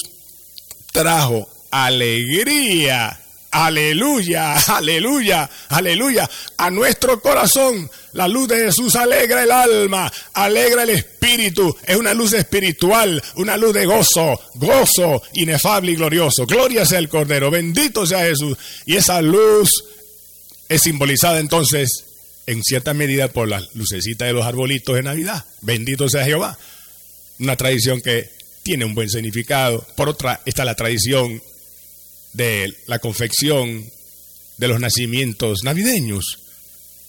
trajo 0.92 1.48
alegría 1.72 3.22
Aleluya, 3.52 4.54
aleluya, 4.68 5.50
aleluya. 5.68 6.30
A 6.58 6.72
nuestro 6.72 7.22
corazón 7.22 7.90
la 8.14 8.28
luz 8.28 8.48
de 8.48 8.66
Jesús 8.66 8.96
alegra 8.96 9.44
el 9.44 9.52
alma, 9.52 10.12
alegra 10.34 10.84
el 10.84 10.92
espíritu. 10.92 11.76
Es 11.84 11.98
una 11.98 12.14
luz 12.14 12.32
espiritual, 12.34 13.22
una 13.36 13.58
luz 13.58 13.74
de 13.74 13.86
gozo, 13.86 14.40
gozo 14.56 15.22
inefable 15.34 15.92
y 15.92 15.96
glorioso. 15.96 16.46
Gloria 16.46 16.86
sea 16.86 17.00
el 17.00 17.10
Cordero, 17.10 17.52
bendito 17.52 18.06
sea 18.06 18.20
Jesús. 18.20 18.58
Y 18.86 18.96
esa 18.96 19.22
luz 19.22 19.70
es 20.70 20.82
simbolizada 20.82 21.40
entonces 21.40 22.06
en 22.52 22.64
cierta 22.64 22.94
medida 22.94 23.30
por 23.30 23.48
la 23.48 23.66
lucecita 23.76 24.26
de 24.26 24.34
los 24.34 24.46
arbolitos 24.46 24.96
de 24.96 25.04
Navidad. 25.04 25.46
Bendito 25.62 26.10
sea 26.10 26.26
Jehová. 26.26 26.58
Una 27.40 27.56
tradición 27.56 28.02
que 28.02 28.30
tiene 28.62 28.84
un 28.84 28.94
buen 28.94 29.10
significado. 29.10 29.86
Por 29.96 30.10
otra 30.10 30.42
está 30.46 30.66
la 30.66 30.76
tradición 30.76 31.42
de 32.34 32.76
la 32.88 33.00
confección 33.00 33.90
de 34.58 34.68
los 34.68 34.82
nacimientos 34.82 35.64
navideños. 35.64 36.40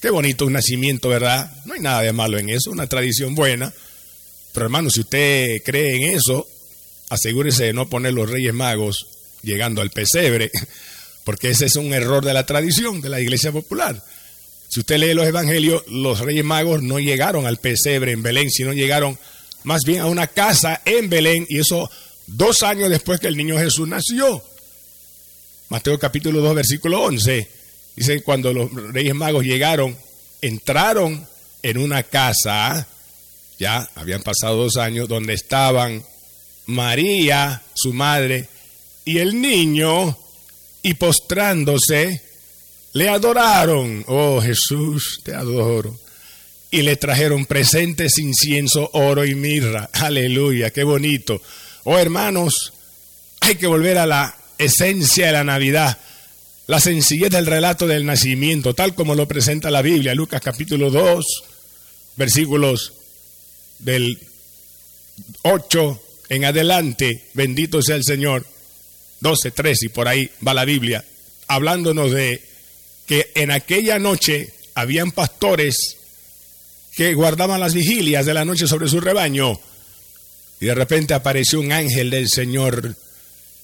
Qué 0.01 0.11
bonito 0.11 0.47
un 0.47 0.53
nacimiento, 0.53 1.09
¿verdad? 1.09 1.53
No 1.65 1.75
hay 1.75 1.81
nada 1.81 2.03
de 2.03 2.13
malo 2.13 2.39
en 2.39 2.49
eso, 2.49 2.71
una 2.71 2.87
tradición 2.87 3.35
buena. 3.35 3.73
Pero 4.53 4.67
hermano, 4.67 4.91
si 4.91 5.01
usted 5.01 5.61
cree 5.65 5.97
en 5.97 6.17
eso, 6.17 6.47
asegúrese 7.09 7.65
de 7.65 7.73
no 7.73 7.89
poner 7.89 8.15
los 8.15 8.31
Reyes 8.31 8.55
Magos 8.55 9.09
llegando 9.43 9.83
al 9.83 9.91
pesebre, 9.91 10.53
porque 11.25 11.51
ese 11.51 11.67
es 11.67 11.75
un 11.75 11.93
error 11.93 12.25
de 12.25 12.33
la 12.33 12.47
tradición 12.47 13.01
de 13.01 13.09
la 13.09 13.21
Iglesia 13.21 13.51
Popular. 13.51 14.03
Si 14.73 14.81
usted 14.81 14.97
lee 14.97 15.13
los 15.13 15.27
Evangelios, 15.27 15.83
los 15.89 16.21
Reyes 16.21 16.47
Magos 16.47 16.83
no 16.83 16.99
llegaron 16.99 17.45
al 17.45 17.59
pesebre 17.59 18.13
en 18.13 18.23
Belén, 18.23 18.51
sino 18.51 18.73
llegaron 18.73 19.19
más 19.65 19.83
bien 19.85 20.01
a 20.01 20.07
una 20.07 20.29
casa 20.29 20.81
en 20.87 21.11
Belén, 21.11 21.45
y 21.51 21.59
eso 21.59 21.91
dos 22.27 22.63
años 22.63 22.89
después 22.89 23.21
que 23.21 23.27
el 23.27 23.37
niño 23.37 23.59
Jesús 23.59 23.87
nació. 23.87 24.43
Mateo 25.69 25.99
capítulo 25.99 26.41
2, 26.41 26.55
versículo 26.55 27.03
11. 27.03 27.51
Dice, 27.97 28.23
cuando 28.23 28.55
los 28.55 28.73
reyes 28.73 29.15
magos 29.15 29.45
llegaron, 29.45 29.95
entraron 30.41 31.29
en 31.63 31.77
una 31.77 32.03
casa, 32.05 32.89
ya 33.59 33.87
habían 33.95 34.23
pasado 34.23 34.57
dos 34.57 34.79
años, 34.79 35.07
donde 35.07 35.35
estaban 35.35 36.03
María, 36.65 37.63
su 37.75 37.93
madre, 37.93 38.49
y 39.05 39.19
el 39.19 39.39
niño, 39.39 40.17
y 40.83 40.95
postrándose, 40.95 42.32
le 42.93 43.09
adoraron. 43.09 44.05
Oh 44.09 44.41
Jesús, 44.41 45.21
te 45.23 45.35
adoro. 45.35 45.99
Y 46.71 46.83
le 46.83 46.97
trajeron 46.97 47.45
presentes, 47.45 48.19
incienso, 48.19 48.89
oro 48.95 49.25
y 49.27 49.35
mirra. 49.35 49.91
Aleluya, 49.93 50.71
qué 50.71 50.85
bonito. 50.85 51.41
Oh 51.85 51.99
hermanos, 51.99 52.73
hay 53.41 53.57
que 53.57 53.67
volver 53.67 53.99
a 53.99 54.07
la 54.07 54.37
esencia 54.59 55.27
de 55.27 55.33
la 55.33 55.45
Navidad, 55.45 55.99
la 56.67 56.81
sencillez 56.81 57.31
del 57.31 57.47
relato 57.47 57.87
del 57.87 58.07
nacimiento, 58.07 58.75
tal 58.75 58.95
como 58.95 59.15
lo 59.15 59.27
presenta 59.27 59.71
la 59.71 59.83
Biblia, 59.83 60.15
Lucas 60.15 60.41
capítulo 60.41 60.91
2, 60.91 61.25
versículos 62.17 62.93
del 63.81 64.19
8 65.43 66.03
en 66.29 66.45
adelante, 66.45 67.25
bendito 67.35 67.83
sea 67.83 67.97
el 67.97 68.05
Señor, 68.05 68.47
12, 69.21 69.51
13 69.51 69.87
y 69.87 69.89
por 69.91 70.09
ahí 70.09 70.31
va 70.47 70.55
la 70.55 70.65
Biblia, 70.65 71.05
hablándonos 71.49 72.13
de 72.13 72.52
que 73.07 73.31
en 73.35 73.51
aquella 73.51 73.99
noche 73.99 74.53
habían 74.75 75.13
pastores 75.13 75.97
que 76.95 77.15
guardaban 77.15 77.61
las 77.61 77.75
vigilias 77.75 78.27
de 78.27 78.35
la 78.35 78.45
noche 78.45 78.67
sobre 78.67 78.89
su 78.89 79.01
rebaño 79.01 79.59
y 80.61 80.67
de 80.67 80.75
repente 80.75 81.13
apareció 81.13 81.59
un 81.59 81.73
ángel 81.73 82.11
del 82.11 82.29
Señor 82.29 82.95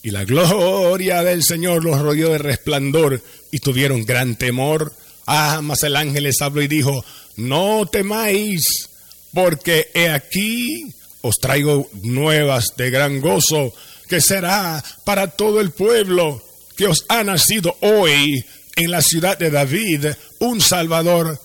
y 0.02 0.10
la 0.10 0.24
gloria 0.24 1.22
del 1.22 1.44
Señor 1.44 1.84
los 1.84 2.00
rodeó 2.00 2.30
de 2.30 2.38
resplandor 2.38 3.22
y 3.50 3.58
tuvieron 3.60 4.04
gran 4.04 4.36
temor. 4.36 4.92
Ah, 5.26 5.60
mas 5.62 5.82
el 5.84 5.94
ángel 5.94 6.24
les 6.24 6.40
habló 6.40 6.62
y 6.62 6.66
dijo, 6.66 7.04
no 7.36 7.86
temáis, 7.86 8.88
porque 9.32 9.90
he 9.94 10.08
aquí 10.08 10.92
os 11.20 11.36
traigo 11.36 11.88
nuevas 12.02 12.74
de 12.76 12.90
gran 12.90 13.20
gozo, 13.20 13.72
que 14.08 14.20
será 14.20 14.82
para 15.04 15.28
todo 15.28 15.60
el 15.60 15.70
pueblo, 15.70 16.42
que 16.76 16.86
os 16.86 17.04
ha 17.08 17.22
nacido 17.22 17.76
hoy 17.80 18.44
en 18.78 18.90
la 18.90 19.02
ciudad 19.02 19.36
de 19.38 19.50
David 19.50 20.06
un 20.38 20.60
Salvador 20.60 21.40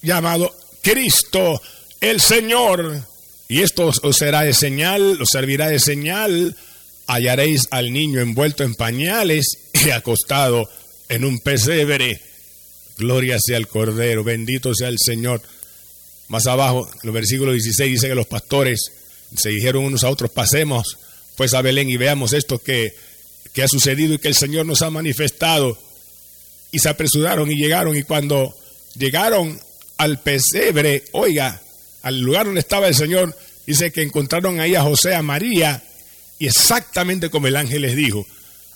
llamado 0.00 0.54
Cristo, 0.82 1.60
el 2.00 2.20
Señor. 2.20 3.06
Y 3.48 3.60
esto 3.60 3.92
os 4.02 4.16
será 4.16 4.42
de 4.42 4.54
señal, 4.54 5.20
os 5.20 5.28
servirá 5.30 5.68
de 5.68 5.78
señal 5.78 6.56
hallaréis 7.06 7.68
al 7.70 7.92
niño 7.92 8.20
envuelto 8.20 8.64
en 8.64 8.74
pañales 8.74 9.58
y 9.72 9.90
acostado 9.90 10.68
en 11.08 11.24
un 11.24 11.40
pesebre. 11.40 12.20
Gloria 12.96 13.38
sea 13.38 13.58
al 13.58 13.68
Cordero, 13.68 14.24
bendito 14.24 14.74
sea 14.74 14.88
el 14.88 14.98
Señor. 14.98 15.42
Más 16.28 16.46
abajo, 16.46 16.88
en 17.02 17.08
el 17.08 17.12
versículo 17.12 17.52
16 17.52 17.92
dice 17.92 18.08
que 18.08 18.14
los 18.14 18.26
pastores 18.26 18.92
se 19.36 19.50
dijeron 19.50 19.84
unos 19.84 20.04
a 20.04 20.10
otros, 20.10 20.30
pasemos 20.30 20.98
pues 21.36 21.52
a 21.54 21.62
Belén 21.62 21.90
y 21.90 21.96
veamos 21.96 22.32
esto 22.32 22.58
que 22.58 22.94
que 23.52 23.62
ha 23.62 23.68
sucedido 23.68 24.14
y 24.14 24.18
que 24.18 24.28
el 24.28 24.34
Señor 24.34 24.66
nos 24.66 24.82
ha 24.82 24.90
manifestado. 24.90 25.78
Y 26.72 26.80
se 26.80 26.88
apresuraron 26.88 27.50
y 27.50 27.56
llegaron 27.56 27.96
y 27.96 28.02
cuando 28.02 28.56
llegaron 28.96 29.60
al 29.98 30.20
pesebre, 30.20 31.04
oiga, 31.12 31.62
al 32.02 32.20
lugar 32.20 32.46
donde 32.46 32.60
estaba 32.60 32.88
el 32.88 32.94
Señor, 32.94 33.36
dice 33.66 33.92
que 33.92 34.02
encontraron 34.02 34.58
ahí 34.58 34.74
a 34.74 34.82
José, 34.82 35.14
a 35.14 35.22
María, 35.22 35.82
y 36.38 36.46
exactamente 36.46 37.30
como 37.30 37.46
el 37.46 37.56
ángel 37.56 37.82
les 37.82 37.94
dijo, 37.94 38.26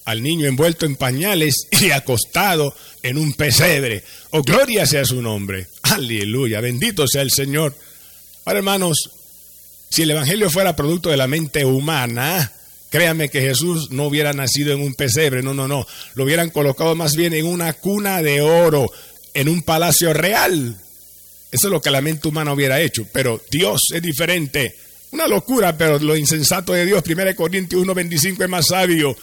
al 0.05 0.23
niño 0.23 0.47
envuelto 0.47 0.87
en 0.87 0.97
pañales 0.97 1.67
y 1.73 1.91
acostado 1.91 2.75
en 3.03 3.19
un 3.19 3.33
pesebre. 3.35 4.05
Oh, 4.31 4.43
gloria 4.43 4.87
sea 4.87 5.05
su 5.05 5.21
nombre. 5.21 5.67
Aleluya, 5.83 6.61
bendito 6.61 7.07
sea 7.09 7.23
el 7.23 7.31
Señor. 7.31 7.75
Ahora, 8.45 8.61
hermanos, 8.61 9.11
si 9.91 10.03
el 10.03 10.11
Evangelio 10.13 10.51
fuera 10.51 10.77
producto 10.77 11.11
de 11.11 11.17
la 11.17 11.27
mente 11.27 11.65
humana, 11.65 12.53
créame 12.97 13.29
que 13.29 13.43
Jesús 13.43 13.91
no 13.91 14.07
hubiera 14.07 14.33
nacido 14.33 14.73
en 14.73 14.81
un 14.81 14.95
pesebre, 14.95 15.43
no, 15.43 15.53
no, 15.53 15.69
no. 15.69 15.87
Lo 16.15 16.25
hubieran 16.25 16.49
colocado 16.49 16.95
más 16.95 17.15
bien 17.15 17.35
en 17.35 17.45
una 17.45 17.75
cuna 17.75 18.23
de 18.23 18.41
oro, 18.41 18.91
en 19.35 19.51
un 19.51 19.61
palacio 19.61 20.15
real. 20.15 20.79
Eso 21.53 21.67
es 21.67 21.71
lo 21.71 21.83
que 21.83 21.91
la 21.91 22.01
mente 22.01 22.27
humana 22.27 22.55
hubiera 22.55 22.81
hecho. 22.81 23.07
Pero 23.13 23.43
Dios 23.51 23.83
es 23.93 24.01
diferente. 24.01 24.77
Una 25.11 25.29
locura, 25.29 25.77
pero 25.77 25.99
lo 25.99 26.17
insensato 26.17 26.73
de 26.73 26.87
Dios, 26.87 27.05
1 27.07 27.37
Corintios 27.37 27.83
1.25 27.85 28.45
es 28.45 28.49
más 28.49 28.69
sabio 28.69 29.15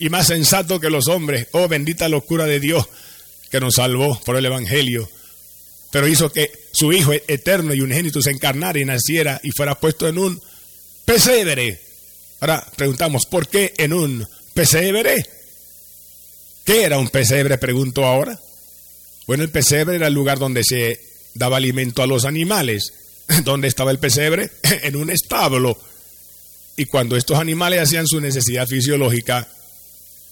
y 0.00 0.08
más 0.08 0.26
sensato 0.26 0.80
que 0.80 0.90
los 0.90 1.06
hombres. 1.06 1.46
Oh, 1.52 1.68
bendita 1.68 2.08
locura 2.08 2.46
de 2.46 2.58
Dios 2.58 2.84
que 3.48 3.60
nos 3.60 3.76
salvó 3.76 4.20
por 4.26 4.34
el 4.38 4.46
Evangelio. 4.46 5.08
Pero 5.92 6.08
hizo 6.08 6.32
que 6.32 6.50
su 6.72 6.92
Hijo 6.92 7.12
eterno 7.12 7.74
y 7.74 7.80
unigénito 7.80 8.20
se 8.22 8.32
encarnara 8.32 8.80
y 8.80 8.84
naciera 8.84 9.40
y 9.44 9.52
fuera 9.52 9.78
puesto 9.78 10.08
en 10.08 10.18
un 10.18 10.42
pesebre. 11.04 11.89
Ahora 12.40 12.66
preguntamos, 12.76 13.26
¿por 13.26 13.48
qué 13.48 13.74
en 13.76 13.92
un 13.92 14.26
pesebre? 14.54 15.26
¿Qué 16.64 16.84
era 16.84 16.98
un 16.98 17.08
pesebre? 17.08 17.58
Pregunto 17.58 18.04
ahora. 18.04 18.38
Bueno, 19.26 19.42
el 19.42 19.50
pesebre 19.50 19.96
era 19.96 20.06
el 20.06 20.14
lugar 20.14 20.38
donde 20.38 20.64
se 20.64 21.00
daba 21.34 21.58
alimento 21.58 22.02
a 22.02 22.06
los 22.06 22.24
animales. 22.24 22.94
¿Dónde 23.44 23.68
estaba 23.68 23.90
el 23.90 23.98
pesebre? 23.98 24.50
En 24.82 24.96
un 24.96 25.10
establo. 25.10 25.78
Y 26.76 26.86
cuando 26.86 27.16
estos 27.16 27.38
animales 27.38 27.80
hacían 27.80 28.06
su 28.06 28.20
necesidad 28.20 28.66
fisiológica, 28.66 29.46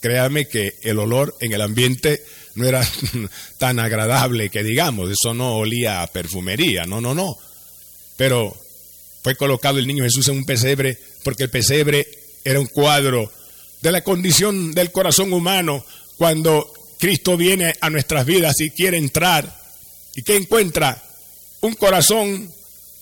créame 0.01 0.49
que 0.49 0.79
el 0.83 0.99
olor 0.99 1.37
en 1.41 1.53
el 1.53 1.61
ambiente 1.61 2.25
no 2.55 2.67
era 2.67 2.87
tan 3.59 3.79
agradable 3.79 4.49
que 4.49 4.63
digamos, 4.63 5.11
eso 5.11 5.35
no 5.35 5.57
olía 5.57 6.03
a 6.03 6.07
perfumería, 6.07 6.85
no, 6.85 7.01
no, 7.01 7.15
no. 7.15 7.37
Pero 8.17 8.57
fue 9.23 9.37
colocado 9.37 9.79
el 9.79 9.87
niño 9.87 10.05
Jesús 10.05 10.29
en 10.29 10.39
un 10.39 10.45
pesebre 10.45 10.99
porque 11.25 11.45
el 11.45 11.51
pesebre 11.51 12.09
era 12.45 12.61
un 12.61 12.67
cuadro 12.67 13.31
de 13.81 13.93
la 13.93 14.03
condición 14.03 14.73
del 14.73 14.93
corazón 14.93 15.33
humano 15.33 15.85
cuando 16.17 16.73
Cristo 16.99 17.37
viene 17.37 17.75
a 17.81 17.91
nuestras 17.91 18.27
vidas 18.27 18.61
y 18.61 18.71
quiere 18.71 18.99
entrar. 18.99 19.61
¿Y 20.15 20.23
qué 20.23 20.37
encuentra? 20.37 21.03
Un 21.61 21.75
corazón 21.75 22.53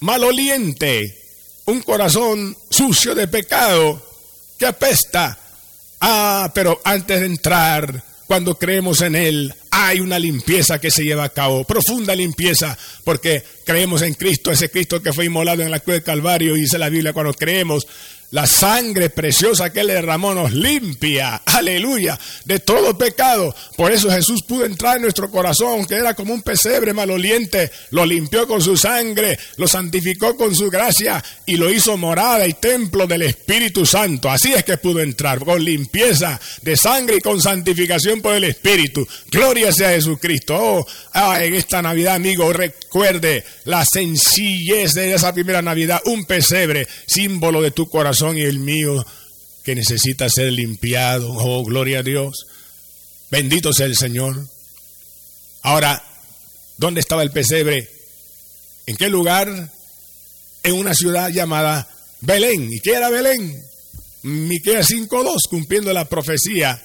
maloliente, 0.00 1.18
un 1.66 1.80
corazón 1.80 2.56
sucio 2.70 3.14
de 3.14 3.28
pecado 3.28 4.04
que 4.58 4.66
apesta 4.66 5.38
Ah, 6.00 6.50
pero 6.54 6.80
antes 6.84 7.20
de 7.20 7.26
entrar, 7.26 8.02
cuando 8.26 8.58
creemos 8.58 9.00
en 9.02 9.14
Él, 9.14 9.54
hay 9.70 10.00
una 10.00 10.18
limpieza 10.18 10.80
que 10.80 10.90
se 10.90 11.04
lleva 11.04 11.24
a 11.24 11.28
cabo, 11.28 11.64
profunda 11.64 12.14
limpieza, 12.14 12.76
porque 13.04 13.44
creemos 13.64 14.02
en 14.02 14.14
Cristo, 14.14 14.50
ese 14.50 14.70
Cristo 14.70 15.02
que 15.02 15.12
fue 15.12 15.26
inmolado 15.26 15.62
en 15.62 15.70
la 15.70 15.80
cruz 15.80 15.94
del 15.94 16.02
Calvario, 16.02 16.54
dice 16.54 16.78
la 16.78 16.88
Biblia, 16.88 17.12
cuando 17.12 17.34
creemos 17.34 17.86
la 18.30 18.46
sangre 18.46 19.10
preciosa 19.10 19.72
que 19.72 19.80
Él 19.80 19.88
derramó 19.88 20.34
nos 20.34 20.52
limpia, 20.52 21.42
aleluya, 21.44 22.18
de 22.44 22.58
todo 22.58 22.98
pecado. 22.98 23.54
Por 23.76 23.92
eso 23.92 24.10
Jesús 24.10 24.42
pudo 24.42 24.64
entrar 24.64 24.96
en 24.96 25.02
nuestro 25.02 25.30
corazón, 25.30 25.86
que 25.86 25.94
era 25.94 26.14
como 26.14 26.34
un 26.34 26.42
pesebre 26.42 26.92
maloliente, 26.92 27.70
lo 27.90 28.04
limpió 28.04 28.46
con 28.46 28.60
su 28.60 28.76
sangre, 28.76 29.38
lo 29.56 29.68
santificó 29.68 30.36
con 30.36 30.54
su 30.54 30.70
gracia 30.70 31.22
y 31.44 31.56
lo 31.56 31.70
hizo 31.70 31.96
morada 31.96 32.46
y 32.46 32.54
templo 32.54 33.06
del 33.06 33.22
Espíritu 33.22 33.86
Santo. 33.86 34.28
Así 34.28 34.52
es 34.52 34.64
que 34.64 34.78
pudo 34.78 35.00
entrar, 35.00 35.44
con 35.44 35.62
limpieza 35.64 36.40
de 36.62 36.76
sangre 36.76 37.16
y 37.16 37.20
con 37.20 37.40
santificación 37.40 38.20
por 38.20 38.34
el 38.34 38.44
Espíritu. 38.44 39.06
Gloria 39.30 39.72
sea 39.72 39.90
Jesucristo. 39.90 40.56
Oh, 40.58 40.86
ah, 41.12 41.42
en 41.42 41.54
esta 41.54 41.82
Navidad, 41.82 42.14
amigo, 42.16 42.52
recuerde 42.52 43.44
la 43.64 43.84
sencillez 43.84 44.94
de 44.94 45.14
esa 45.14 45.32
primera 45.32 45.62
Navidad, 45.62 46.00
un 46.06 46.24
pesebre, 46.24 46.88
símbolo 47.06 47.62
de 47.62 47.70
tu 47.70 47.88
corazón 47.88 48.15
y 48.36 48.42
el 48.42 48.58
mío 48.58 49.04
que 49.62 49.74
necesita 49.74 50.28
ser 50.30 50.52
limpiado. 50.52 51.32
Oh, 51.32 51.62
gloria 51.64 51.98
a 51.98 52.02
Dios. 52.02 52.46
Bendito 53.30 53.72
sea 53.72 53.86
el 53.86 53.96
Señor. 53.96 54.46
Ahora, 55.62 56.02
¿dónde 56.78 57.00
estaba 57.00 57.22
el 57.22 57.30
pesebre? 57.30 57.90
¿En 58.86 58.96
qué 58.96 59.08
lugar? 59.08 59.70
En 60.62 60.72
una 60.72 60.94
ciudad 60.94 61.30
llamada 61.30 61.88
Belén. 62.20 62.72
¿Y 62.72 62.80
qué 62.80 62.94
era 62.94 63.10
Belén? 63.10 63.62
Miqueas 64.22 64.88
5.2, 64.88 65.48
cumpliendo 65.50 65.92
la 65.92 66.06
profecía. 66.06 66.82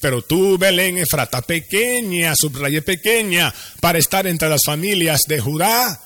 Pero 0.00 0.20
tú, 0.20 0.58
Belén, 0.58 0.98
Efrata, 0.98 1.40
pequeña, 1.40 2.34
subraye 2.36 2.82
pequeña, 2.82 3.54
para 3.80 3.98
estar 3.98 4.26
entre 4.26 4.50
las 4.50 4.60
familias 4.66 5.22
de 5.26 5.40
Judá, 5.40 5.98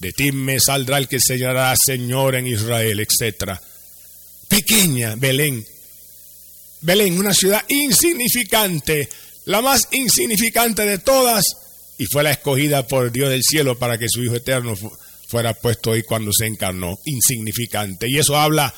de 0.00 0.10
ti 0.12 0.32
me 0.32 0.58
saldrá 0.58 0.98
el 0.98 1.06
que 1.06 1.20
se 1.20 1.38
llamará 1.38 1.74
Señor 1.76 2.34
en 2.34 2.48
Israel, 2.48 2.98
etcétera 2.98 3.62
pequeña 4.48 5.14
Belén. 5.16 5.64
Belén, 6.80 7.18
una 7.18 7.34
ciudad 7.34 7.64
insignificante, 7.68 9.08
la 9.44 9.60
más 9.60 9.88
insignificante 9.92 10.84
de 10.84 10.98
todas, 10.98 11.44
y 11.98 12.06
fue 12.06 12.22
la 12.22 12.30
escogida 12.30 12.86
por 12.86 13.10
Dios 13.10 13.30
del 13.30 13.42
cielo 13.42 13.78
para 13.78 13.98
que 13.98 14.08
su 14.08 14.22
Hijo 14.22 14.36
eterno 14.36 14.74
fuera 15.28 15.54
puesto 15.54 15.92
ahí 15.92 16.02
cuando 16.02 16.30
se 16.32 16.46
encarnó, 16.46 16.98
insignificante. 17.04 18.08
Y 18.08 18.18
eso 18.18 18.36
habla 18.36 18.72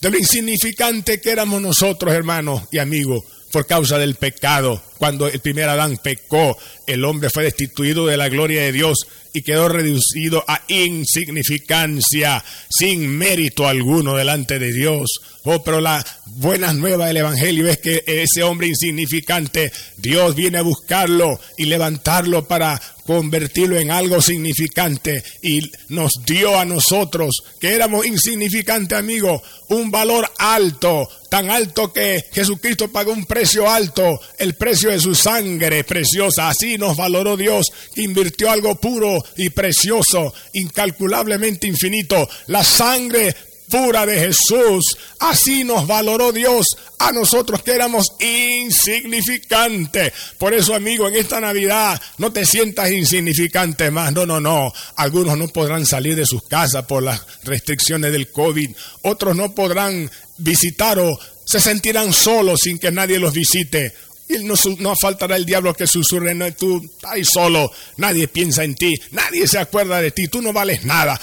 de 0.00 0.10
lo 0.10 0.18
insignificante 0.18 1.20
que 1.20 1.30
éramos 1.30 1.60
nosotros, 1.60 2.12
hermanos 2.14 2.62
y 2.70 2.78
amigos, 2.78 3.24
por 3.50 3.66
causa 3.66 3.98
del 3.98 4.14
pecado. 4.14 4.82
Cuando 5.02 5.26
el 5.26 5.40
primer 5.40 5.68
Adán 5.68 5.98
pecó, 6.00 6.56
el 6.86 7.04
hombre 7.04 7.28
fue 7.28 7.42
destituido 7.42 8.06
de 8.06 8.16
la 8.16 8.28
gloria 8.28 8.62
de 8.62 8.70
Dios 8.70 9.08
y 9.32 9.42
quedó 9.42 9.68
reducido 9.68 10.44
a 10.46 10.62
insignificancia, 10.68 12.44
sin 12.70 13.08
mérito 13.08 13.66
alguno 13.66 14.14
delante 14.14 14.60
de 14.60 14.72
Dios. 14.72 15.20
Oh, 15.44 15.64
pero 15.64 15.80
la 15.80 16.06
buena 16.26 16.72
nueva 16.72 17.06
del 17.06 17.16
Evangelio 17.16 17.66
es 17.66 17.78
que 17.78 18.04
ese 18.06 18.44
hombre 18.44 18.68
insignificante, 18.68 19.72
Dios 19.96 20.36
viene 20.36 20.58
a 20.58 20.62
buscarlo 20.62 21.40
y 21.56 21.64
levantarlo 21.64 22.46
para 22.46 22.80
convertirlo 23.04 23.80
en 23.80 23.90
algo 23.90 24.22
significante 24.22 25.24
y 25.42 25.72
nos 25.88 26.12
dio 26.24 26.56
a 26.56 26.64
nosotros, 26.64 27.42
que 27.58 27.74
éramos 27.74 28.06
insignificantes 28.06 28.96
amigos, 28.96 29.42
un 29.68 29.90
valor 29.90 30.30
alto, 30.38 31.08
tan 31.28 31.50
alto 31.50 31.92
que 31.92 32.24
Jesucristo 32.32 32.92
pagó 32.92 33.12
un 33.12 33.24
precio 33.24 33.68
alto, 33.68 34.20
el 34.38 34.54
precio 34.54 34.90
su 34.98 35.14
sangre 35.14 35.84
preciosa. 35.84 36.48
Así 36.48 36.78
nos 36.78 36.96
valoró 36.96 37.36
Dios, 37.36 37.72
invirtió 37.96 38.50
algo 38.50 38.74
puro 38.76 39.18
y 39.36 39.50
precioso, 39.50 40.32
incalculablemente 40.52 41.66
infinito, 41.66 42.28
la 42.46 42.64
sangre 42.64 43.34
pura 43.72 44.04
de 44.04 44.18
Jesús. 44.18 44.98
Así 45.18 45.64
nos 45.64 45.86
valoró 45.86 46.30
Dios 46.30 46.66
a 46.98 47.10
nosotros 47.10 47.62
que 47.62 47.72
éramos 47.72 48.12
insignificantes. 48.20 50.12
Por 50.36 50.52
eso, 50.52 50.74
amigo, 50.74 51.08
en 51.08 51.16
esta 51.16 51.40
Navidad 51.40 52.00
no 52.18 52.30
te 52.32 52.44
sientas 52.44 52.92
insignificante 52.92 53.90
más. 53.90 54.12
No, 54.12 54.26
no, 54.26 54.40
no. 54.40 54.70
Algunos 54.96 55.38
no 55.38 55.48
podrán 55.48 55.86
salir 55.86 56.16
de 56.16 56.26
sus 56.26 56.42
casas 56.42 56.84
por 56.84 57.02
las 57.02 57.22
restricciones 57.44 58.12
del 58.12 58.30
COVID. 58.30 58.70
Otros 59.02 59.34
no 59.34 59.54
podrán 59.54 60.10
visitar 60.36 60.98
o 60.98 61.18
se 61.44 61.58
sentirán 61.58 62.12
solos 62.12 62.60
sin 62.62 62.78
que 62.78 62.92
nadie 62.92 63.18
los 63.18 63.32
visite. 63.32 63.94
Y 64.28 64.44
no, 64.44 64.54
no, 64.78 64.94
faltará 64.96 65.36
el 65.36 65.44
diablo 65.44 65.74
que 65.74 65.86
susurre, 65.86 66.34
no, 66.34 66.52
tú 66.54 66.82
estás 66.82 67.18
solo, 67.32 67.70
nadie 67.96 68.28
piensa 68.28 68.64
en 68.64 68.74
ti, 68.74 68.94
nadie 69.10 69.46
se 69.46 69.58
acuerda 69.58 70.00
de 70.00 70.10
ti, 70.10 70.28
tú 70.28 70.40
no 70.40 70.52
vales 70.52 70.84
nada. 70.84 71.20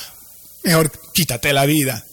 Mejor 0.63 0.91
quítate 1.13 1.53
la 1.53 1.65
vida. 1.65 2.05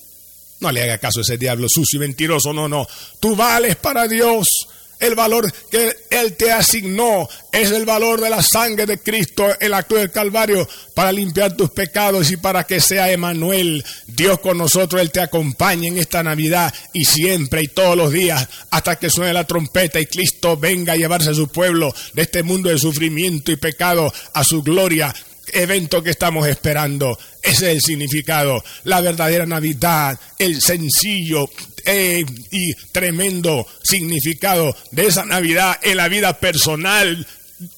No 0.60 0.72
le 0.72 0.82
haga 0.82 0.98
caso 0.98 1.20
a 1.20 1.22
ese 1.22 1.36
diablo 1.36 1.68
sucio 1.68 1.98
y 1.98 2.00
mentiroso, 2.00 2.52
no, 2.52 2.68
no. 2.68 2.86
Tú 3.20 3.36
vales 3.36 3.76
para 3.76 4.08
Dios. 4.08 4.48
El 4.98 5.14
valor 5.14 5.52
que 5.70 5.94
Él 6.10 6.36
te 6.36 6.50
asignó 6.50 7.28
es 7.52 7.70
el 7.70 7.84
valor 7.84 8.20
de 8.20 8.30
la 8.30 8.42
sangre 8.42 8.86
de 8.86 8.98
Cristo, 8.98 9.46
el 9.60 9.74
acto 9.74 9.96
del 9.96 10.10
Calvario, 10.10 10.66
para 10.94 11.12
limpiar 11.12 11.54
tus 11.54 11.70
pecados 11.70 12.30
y 12.30 12.38
para 12.38 12.64
que 12.64 12.80
sea 12.80 13.10
Emanuel, 13.10 13.84
Dios 14.06 14.40
con 14.40 14.56
nosotros, 14.56 15.02
Él 15.02 15.10
te 15.10 15.20
acompañe 15.20 15.88
en 15.88 15.98
esta 15.98 16.22
Navidad 16.22 16.72
y 16.94 17.04
siempre 17.04 17.62
y 17.62 17.68
todos 17.68 17.96
los 17.96 18.10
días 18.10 18.48
hasta 18.70 18.96
que 18.96 19.10
suene 19.10 19.34
la 19.34 19.46
trompeta 19.46 20.00
y 20.00 20.06
Cristo 20.06 20.56
venga 20.56 20.94
a 20.94 20.96
llevarse 20.96 21.30
a 21.30 21.34
su 21.34 21.48
pueblo 21.48 21.94
de 22.14 22.22
este 22.22 22.42
mundo 22.42 22.70
de 22.70 22.78
sufrimiento 22.78 23.52
y 23.52 23.56
pecado 23.56 24.12
a 24.32 24.44
su 24.44 24.62
gloria 24.62 25.14
evento 25.52 26.02
que 26.02 26.10
estamos 26.10 26.46
esperando. 26.46 27.18
Ese 27.42 27.70
es 27.70 27.76
el 27.76 27.80
significado, 27.80 28.62
la 28.84 29.00
verdadera 29.00 29.46
Navidad, 29.46 30.18
el 30.38 30.60
sencillo 30.60 31.48
y 31.86 32.74
tremendo 32.92 33.66
significado 33.82 34.76
de 34.90 35.06
esa 35.06 35.24
Navidad 35.24 35.78
en 35.82 35.96
la 35.96 36.08
vida 36.08 36.38
personal 36.38 37.26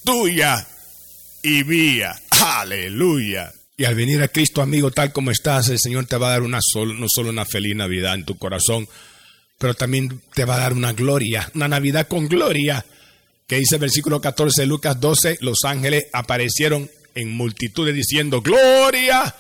tuya 0.05 0.67
y 1.43 1.65
mía. 1.65 2.21
Aleluya. 2.31 3.53
Y 3.77 3.85
al 3.85 3.95
venir 3.95 4.23
a 4.23 4.29
Cristo, 4.29 4.61
amigo, 4.61 4.91
tal 4.91 5.13
como 5.13 5.31
estás, 5.31 5.69
el 5.69 5.79
Señor 5.79 6.07
te 6.07 6.17
va 6.17 6.29
a 6.29 6.33
dar 6.33 6.43
una 6.43 6.59
no 6.75 7.07
solo 7.09 7.31
una 7.31 7.45
feliz 7.45 7.77
Navidad 7.77 8.15
en 8.15 8.25
tu 8.25 8.37
corazón, 8.37 8.89
pero 9.57 9.75
también 9.75 10.21
te 10.35 10.45
va 10.45 10.57
a 10.57 10.61
dar 10.61 10.73
una 10.73 10.93
gloria, 10.93 11.49
una 11.55 11.69
Navidad 11.69 12.09
con 12.09 12.27
gloria, 12.27 12.85
que 13.47 13.57
dice 13.57 13.77
el 13.77 13.81
versículo 13.81 14.21
14 14.21 14.63
de 14.63 14.67
Lucas 14.67 15.01
12, 15.01 15.39
los 15.41 15.59
ángeles 15.65 16.07
aparecieron 16.13 16.91
en 17.15 17.31
multitudes 17.31 17.95
diciendo, 17.95 18.43
gloria 18.43 19.35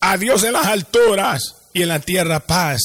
a 0.00 0.16
Dios 0.18 0.44
en 0.44 0.52
las 0.52 0.66
alturas 0.66 1.56
y 1.72 1.82
en 1.82 1.88
la 1.88 2.00
tierra 2.00 2.40
paz 2.40 2.80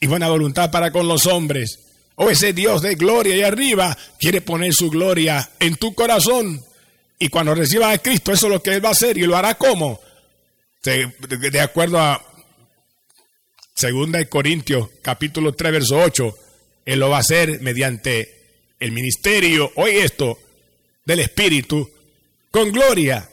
y 0.00 0.06
buena 0.06 0.28
voluntad 0.28 0.70
para 0.70 0.90
con 0.90 1.08
los 1.08 1.26
hombres. 1.26 1.80
O 2.16 2.30
ese 2.30 2.52
Dios 2.52 2.82
de 2.82 2.94
gloria 2.94 3.36
y 3.36 3.42
arriba 3.42 3.96
quiere 4.18 4.40
poner 4.40 4.72
su 4.72 4.90
gloria 4.90 5.50
en 5.60 5.76
tu 5.76 5.94
corazón. 5.94 6.64
Y 7.18 7.28
cuando 7.28 7.54
recibas 7.54 7.94
a 7.94 8.02
Cristo, 8.02 8.32
eso 8.32 8.46
es 8.46 8.52
lo 8.52 8.62
que 8.62 8.74
Él 8.74 8.84
va 8.84 8.90
a 8.90 8.92
hacer 8.92 9.18
y 9.18 9.22
lo 9.22 9.36
hará 9.36 9.54
como. 9.56 10.00
De, 10.82 11.60
acuerdo 11.60 11.98
a 11.98 12.22
2 13.80 14.26
Corintios 14.28 14.88
capítulo 15.02 15.52
3 15.52 15.72
verso 15.72 15.98
8, 15.98 16.38
Él 16.86 17.00
lo 17.00 17.10
va 17.10 17.18
a 17.18 17.20
hacer 17.20 17.60
mediante 17.60 18.36
el 18.78 18.92
ministerio, 18.92 19.72
oye 19.76 20.04
esto, 20.04 20.38
del 21.04 21.20
Espíritu, 21.20 21.90
con 22.50 22.70
gloria, 22.70 23.28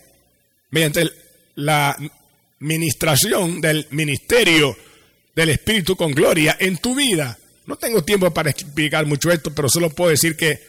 mediante 0.71 1.09
la 1.55 1.97
ministración 2.59 3.61
del 3.61 3.87
ministerio 3.91 4.75
del 5.35 5.49
Espíritu 5.49 5.95
con 5.95 6.11
gloria 6.11 6.57
en 6.59 6.77
tu 6.77 6.95
vida. 6.95 7.37
No 7.65 7.75
tengo 7.75 8.03
tiempo 8.03 8.33
para 8.33 8.49
explicar 8.49 9.05
mucho 9.05 9.31
esto, 9.31 9.53
pero 9.53 9.69
solo 9.69 9.89
puedo 9.89 10.11
decir 10.11 10.35
que 10.35 10.61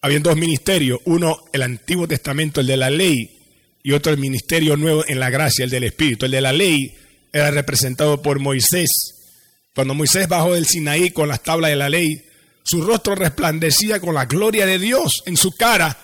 había 0.00 0.20
dos 0.20 0.36
ministerios, 0.36 1.00
uno 1.04 1.44
el 1.52 1.62
Antiguo 1.62 2.06
Testamento, 2.06 2.60
el 2.60 2.66
de 2.66 2.76
la 2.76 2.90
ley, 2.90 3.38
y 3.82 3.92
otro 3.92 4.12
el 4.12 4.18
ministerio 4.18 4.76
nuevo 4.76 5.04
en 5.06 5.20
la 5.20 5.30
gracia, 5.30 5.64
el 5.64 5.70
del 5.70 5.84
Espíritu. 5.84 6.24
El 6.24 6.32
de 6.32 6.40
la 6.40 6.52
ley 6.52 6.94
era 7.32 7.50
representado 7.50 8.22
por 8.22 8.38
Moisés. 8.38 8.90
Cuando 9.74 9.94
Moisés 9.94 10.28
bajó 10.28 10.54
del 10.54 10.66
Sinaí 10.66 11.10
con 11.10 11.28
las 11.28 11.42
tablas 11.42 11.70
de 11.70 11.76
la 11.76 11.90
ley, 11.90 12.24
su 12.62 12.82
rostro 12.82 13.14
resplandecía 13.14 14.00
con 14.00 14.14
la 14.14 14.24
gloria 14.24 14.64
de 14.66 14.78
Dios 14.78 15.22
en 15.26 15.36
su 15.36 15.52
cara 15.52 15.98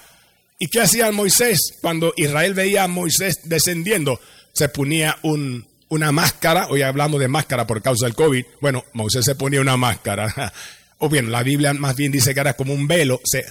¿Y 0.63 0.69
qué 0.69 0.83
hacía 0.83 1.11
Moisés 1.11 1.79
cuando 1.81 2.13
Israel 2.19 2.53
veía 2.53 2.85
a 2.85 2.89
Moisés 2.89 3.41
descendiendo? 3.45 4.21
Se 4.53 4.69
ponía 4.69 5.17
un, 5.23 5.67
una 5.91 6.13
máscara, 6.13 6.69
hoy 6.69 6.83
hablamos 6.83 7.21
de 7.21 7.29
máscara 7.29 7.67
por 7.67 7.83
causa 7.83 8.07
del 8.07 8.15
COVID. 8.15 8.45
Bueno, 8.61 8.85
Moisés 8.93 9.25
se 9.25 9.35
ponía 9.35 9.61
una 9.61 9.77
máscara. 9.77 10.53
O 11.03 11.09
bien, 11.09 11.33
la 11.33 11.43
Biblia 11.43 11.73
más 11.73 11.97
bien 11.97 12.13
dice 12.13 12.35
que 12.35 12.41
era 12.41 12.53
como 12.53 12.75
un 12.75 12.87
velo, 12.87 13.23
se 13.25 13.47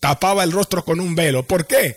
tapaba 0.00 0.44
el 0.44 0.52
rostro 0.52 0.84
con 0.84 1.00
un 1.00 1.14
velo. 1.14 1.46
¿Por 1.46 1.66
qué? 1.66 1.96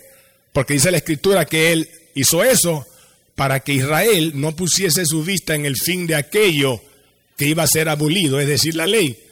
Porque 0.50 0.72
dice 0.72 0.90
la 0.90 0.96
escritura 0.96 1.44
que 1.44 1.72
él 1.72 1.90
hizo 2.14 2.42
eso 2.42 2.86
para 3.34 3.60
que 3.60 3.74
Israel 3.74 4.32
no 4.34 4.56
pusiese 4.56 5.04
su 5.04 5.22
vista 5.22 5.54
en 5.54 5.66
el 5.66 5.76
fin 5.76 6.06
de 6.06 6.14
aquello 6.14 6.80
que 7.36 7.44
iba 7.44 7.62
a 7.62 7.66
ser 7.66 7.90
abolido, 7.90 8.40
es 8.40 8.48
decir, 8.48 8.76
la 8.76 8.86
ley. 8.86 9.22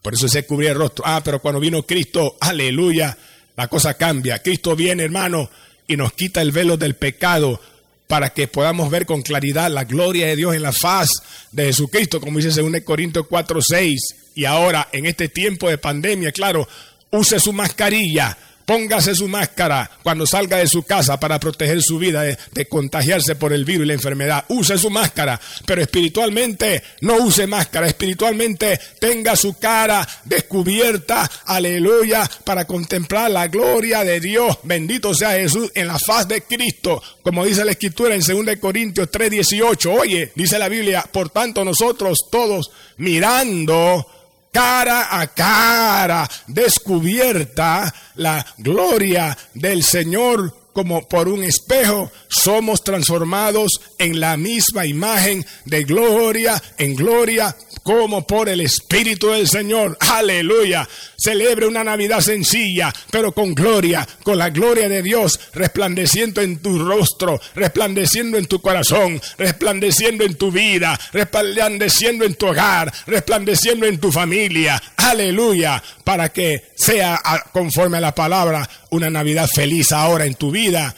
Por 0.00 0.14
eso 0.14 0.26
se 0.26 0.46
cubría 0.46 0.70
el 0.70 0.78
rostro. 0.78 1.04
Ah, 1.06 1.20
pero 1.22 1.42
cuando 1.42 1.60
vino 1.60 1.82
Cristo, 1.82 2.38
aleluya, 2.40 3.18
la 3.58 3.68
cosa 3.68 3.92
cambia. 3.98 4.42
Cristo 4.42 4.74
viene, 4.74 5.02
hermano, 5.02 5.50
y 5.86 5.98
nos 5.98 6.14
quita 6.14 6.40
el 6.40 6.50
velo 6.50 6.78
del 6.78 6.94
pecado 6.94 7.60
para 8.06 8.30
que 8.30 8.48
podamos 8.48 8.90
ver 8.90 9.06
con 9.06 9.22
claridad 9.22 9.70
la 9.70 9.84
gloria 9.84 10.26
de 10.26 10.36
Dios 10.36 10.54
en 10.54 10.62
la 10.62 10.72
faz 10.72 11.10
de 11.52 11.66
Jesucristo, 11.66 12.20
como 12.20 12.38
dice 12.38 12.60
2 12.60 12.80
Corintios 12.84 13.26
4, 13.28 13.62
6. 13.62 14.00
Y 14.34 14.44
ahora, 14.44 14.88
en 14.92 15.06
este 15.06 15.28
tiempo 15.28 15.68
de 15.68 15.78
pandemia, 15.78 16.32
claro, 16.32 16.68
use 17.10 17.38
su 17.40 17.52
mascarilla, 17.52 18.36
Póngase 18.66 19.14
su 19.14 19.28
máscara 19.28 19.90
cuando 20.02 20.26
salga 20.26 20.56
de 20.56 20.66
su 20.66 20.84
casa 20.84 21.20
para 21.20 21.38
proteger 21.38 21.82
su 21.82 21.98
vida 21.98 22.22
de, 22.22 22.66
contagiarse 22.66 23.36
por 23.36 23.52
el 23.52 23.64
virus 23.64 23.84
y 23.84 23.88
la 23.88 23.94
enfermedad. 23.94 24.44
Use 24.48 24.78
su 24.78 24.90
máscara, 24.90 25.38
pero 25.66 25.82
espiritualmente 25.82 26.82
no 27.02 27.16
use 27.16 27.46
máscara. 27.46 27.86
Espiritualmente 27.86 28.80
tenga 28.98 29.36
su 29.36 29.58
cara 29.58 30.06
descubierta, 30.24 31.30
aleluya, 31.44 32.28
para 32.44 32.66
contemplar 32.66 33.30
la 33.30 33.48
gloria 33.48 34.02
de 34.02 34.20
Dios. 34.20 34.58
Bendito 34.62 35.14
sea 35.14 35.32
Jesús 35.32 35.70
en 35.74 35.86
la 35.86 35.98
faz 35.98 36.26
de 36.26 36.42
Cristo, 36.42 37.02
como 37.22 37.44
dice 37.44 37.64
la 37.64 37.72
Escritura 37.72 38.14
en 38.14 38.22
2 38.22 38.56
Corintios 38.58 39.10
3:18. 39.10 39.92
Oye, 39.92 40.32
dice 40.34 40.58
la 40.58 40.68
Biblia, 40.68 41.04
por 41.12 41.28
tanto 41.28 41.64
nosotros 41.64 42.28
todos 42.30 42.70
mirando 42.96 44.06
cara 44.54 45.20
a 45.20 45.26
cara, 45.26 46.30
descubierta 46.46 47.92
la 48.14 48.46
gloria 48.58 49.36
del 49.52 49.82
Señor 49.82 50.54
como 50.72 51.08
por 51.08 51.28
un 51.28 51.42
espejo, 51.42 52.10
somos 52.28 52.82
transformados 52.82 53.80
en 53.98 54.20
la 54.20 54.36
misma 54.36 54.86
imagen 54.86 55.44
de 55.64 55.84
gloria 55.84 56.60
en 56.78 56.94
gloria 56.94 57.56
como 57.84 58.26
por 58.26 58.48
el 58.48 58.62
Espíritu 58.62 59.28
del 59.28 59.46
Señor. 59.46 59.96
Aleluya. 60.00 60.88
Celebre 61.16 61.66
una 61.66 61.84
Navidad 61.84 62.20
sencilla, 62.20 62.92
pero 63.10 63.32
con 63.32 63.54
gloria, 63.54 64.08
con 64.24 64.38
la 64.38 64.50
gloria 64.50 64.88
de 64.88 65.02
Dios 65.02 65.38
resplandeciendo 65.52 66.40
en 66.40 66.58
tu 66.58 66.78
rostro, 66.78 67.40
resplandeciendo 67.54 68.38
en 68.38 68.46
tu 68.46 68.60
corazón, 68.60 69.20
resplandeciendo 69.36 70.24
en 70.24 70.34
tu 70.34 70.50
vida, 70.50 70.98
resplandeciendo 71.12 72.24
en 72.24 72.34
tu 72.34 72.46
hogar, 72.46 72.92
resplandeciendo 73.06 73.86
en 73.86 74.00
tu 74.00 74.10
familia. 74.10 74.82
Aleluya. 74.96 75.82
Para 76.02 76.32
que 76.32 76.72
sea 76.74 77.20
conforme 77.52 77.98
a 77.98 78.00
la 78.00 78.14
palabra 78.14 78.68
una 78.90 79.10
Navidad 79.10 79.48
feliz 79.54 79.92
ahora 79.92 80.24
en 80.24 80.34
tu 80.34 80.50
vida 80.50 80.96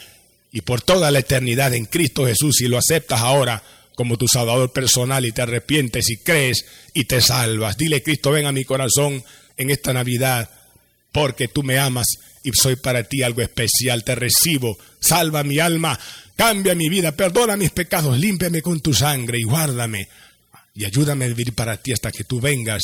y 0.53 0.61
por 0.61 0.81
toda 0.81 1.11
la 1.11 1.19
eternidad 1.19 1.73
en 1.73 1.85
Cristo 1.85 2.25
Jesús 2.25 2.55
si 2.57 2.67
lo 2.69 2.77
aceptas 2.77 3.19
ahora 3.19 3.61
como 3.97 4.15
tu 4.15 4.27
Salvador 4.27 4.71
personal 4.71 5.25
y 5.25 5.31
te 5.31 5.41
arrepientes 5.41 6.11
y 6.11 6.17
crees 6.17 6.67
y 6.93 7.05
te 7.05 7.19
salvas. 7.19 7.77
Dile, 7.77 8.03
Cristo, 8.03 8.29
ven 8.29 8.45
a 8.45 8.51
mi 8.51 8.63
corazón 8.63 9.23
en 9.57 9.71
esta 9.71 9.91
Navidad 9.91 10.51
porque 11.11 11.47
tú 11.47 11.63
me 11.63 11.79
amas 11.79 12.05
y 12.43 12.51
soy 12.53 12.75
para 12.75 13.05
ti 13.05 13.23
algo 13.23 13.41
especial. 13.41 14.03
Te 14.03 14.13
recibo, 14.13 14.77
salva 14.99 15.43
mi 15.43 15.57
alma, 15.57 15.99
cambia 16.35 16.75
mi 16.75 16.89
vida, 16.89 17.13
perdona 17.13 17.57
mis 17.57 17.71
pecados, 17.71 18.19
límpiame 18.19 18.61
con 18.61 18.81
tu 18.81 18.93
sangre 18.93 19.39
y 19.39 19.43
guárdame 19.45 20.07
y 20.75 20.85
ayúdame 20.85 21.25
a 21.25 21.29
vivir 21.29 21.55
para 21.55 21.81
ti 21.81 21.91
hasta 21.91 22.11
que 22.11 22.23
tú 22.23 22.39
vengas 22.39 22.83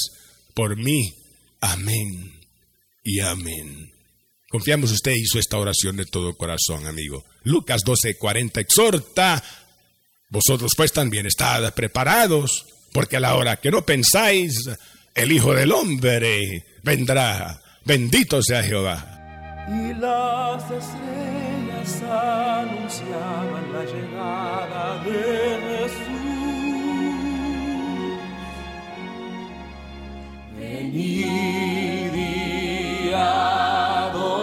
por 0.56 0.76
mí. 0.78 1.14
Amén 1.62 2.34
y 3.04 3.20
amén. 3.20 3.94
Confiamos 4.50 4.92
usted 4.92 5.12
hizo 5.12 5.38
esta 5.38 5.60
oración 5.60 5.96
de 5.96 6.06
todo 6.06 6.36
corazón, 6.36 6.88
amigo. 6.88 7.24
Lucas 7.44 7.84
12:40 7.86 8.62
exhorta 8.62 9.44
vosotros 10.34 10.74
pues 10.76 10.92
también 10.92 11.28
estad 11.28 11.72
preparados, 11.76 12.66
porque 12.92 13.18
a 13.18 13.20
la 13.20 13.36
hora 13.36 13.58
que 13.58 13.70
no 13.70 13.86
pensáis, 13.86 14.68
el 15.14 15.32
Hijo 15.32 15.54
del 15.54 15.72
Hombre 15.72 16.66
vendrá. 16.82 17.62
Bendito 17.86 18.42
sea 18.42 18.64
Jehová. 18.64 19.06
Y 19.68 19.94
las 19.94 20.64
estrellas 20.64 22.02
anunciaban 22.02 23.74
la 23.74 23.86
llegada 23.86 25.04
de 25.04 25.60
Jesús. 25.70 26.24
Venid 30.58 32.24
adoremos. 33.14 34.34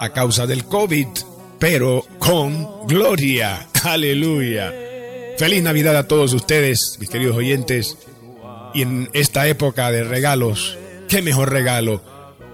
a 0.00 0.10
causa 0.12 0.48
del 0.48 0.64
COVID, 0.64 1.06
pero 1.60 2.04
con 2.18 2.88
gloria. 2.88 3.68
Aleluya. 3.84 4.74
Feliz 5.38 5.62
Navidad 5.62 5.96
a 5.96 6.08
todos 6.08 6.32
ustedes, 6.32 6.96
mis 6.98 7.08
queridos 7.08 7.36
oyentes. 7.36 7.96
Y 8.74 8.82
en 8.82 9.10
esta 9.12 9.46
época 9.46 9.92
de 9.92 10.02
regalos, 10.02 10.76
qué 11.08 11.22
mejor 11.22 11.52
regalo 11.52 12.02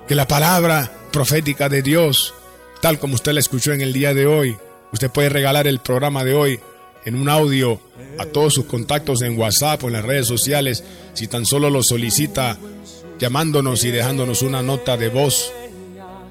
que 0.07 0.15
la 0.15 0.29
palabra 0.29 0.93
profética 1.11 1.71
de 1.71 1.81
Dios, 1.81 2.35
tal 2.83 2.99
como 2.99 3.15
usted 3.15 3.33
la 3.33 3.41
escuchó 3.41 3.73
en 3.73 3.81
el 3.81 3.95
día 3.95 4.13
de 4.13 4.27
hoy. 4.27 4.59
Usted 4.93 5.11
puede 5.11 5.29
regalar 5.29 5.67
el 5.67 5.81
programa 5.81 6.25
de 6.25 6.35
hoy 6.35 6.61
en 7.05 7.15
un 7.15 7.29
audio 7.29 7.81
a 8.19 8.27
todos 8.27 8.55
sus 8.55 8.67
contactos 8.67 9.23
en 9.23 9.39
WhatsApp 9.39 9.83
o 9.85 9.87
en 9.87 9.95
las 9.95 10.05
redes 10.05 10.27
sociales, 10.27 10.85
si 11.15 11.29
tan 11.29 11.47
solo 11.47 11.71
lo 11.71 11.83
solicita 11.83 12.59
llamándonos 13.19 13.85
y 13.85 13.91
dejándonos 13.91 14.43
una 14.43 14.63
nota 14.63 14.97
de 14.97 15.09
voz 15.09 15.53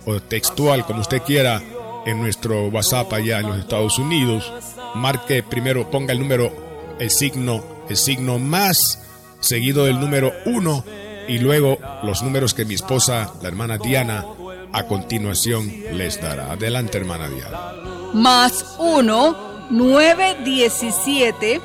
o 0.05 0.19
textual, 0.21 0.85
como 0.85 1.01
usted 1.01 1.21
quiera, 1.21 1.61
en 2.05 2.19
nuestro 2.19 2.67
WhatsApp 2.67 3.13
allá 3.13 3.39
en 3.39 3.47
los 3.47 3.59
Estados 3.59 3.99
Unidos. 3.99 4.51
Marque 4.95 5.43
primero, 5.43 5.89
ponga 5.91 6.13
el 6.13 6.19
número, 6.19 6.95
el 6.99 7.09
signo, 7.09 7.63
el 7.89 7.97
signo 7.97 8.39
más, 8.39 9.03
seguido 9.39 9.85
del 9.85 9.99
número 9.99 10.33
uno 10.45 10.83
y 11.27 11.37
luego 11.37 11.77
los 12.03 12.23
números 12.23 12.53
que 12.53 12.65
mi 12.65 12.73
esposa, 12.73 13.33
la 13.41 13.47
hermana 13.47 13.77
Diana, 13.77 14.25
a 14.71 14.83
continuación 14.83 15.71
les 15.93 16.19
dará. 16.21 16.51
Adelante, 16.51 16.97
hermana 16.97 17.29
Diana. 17.29 17.88
Más 18.13 18.75
uno 18.77 19.49
917 19.69 21.61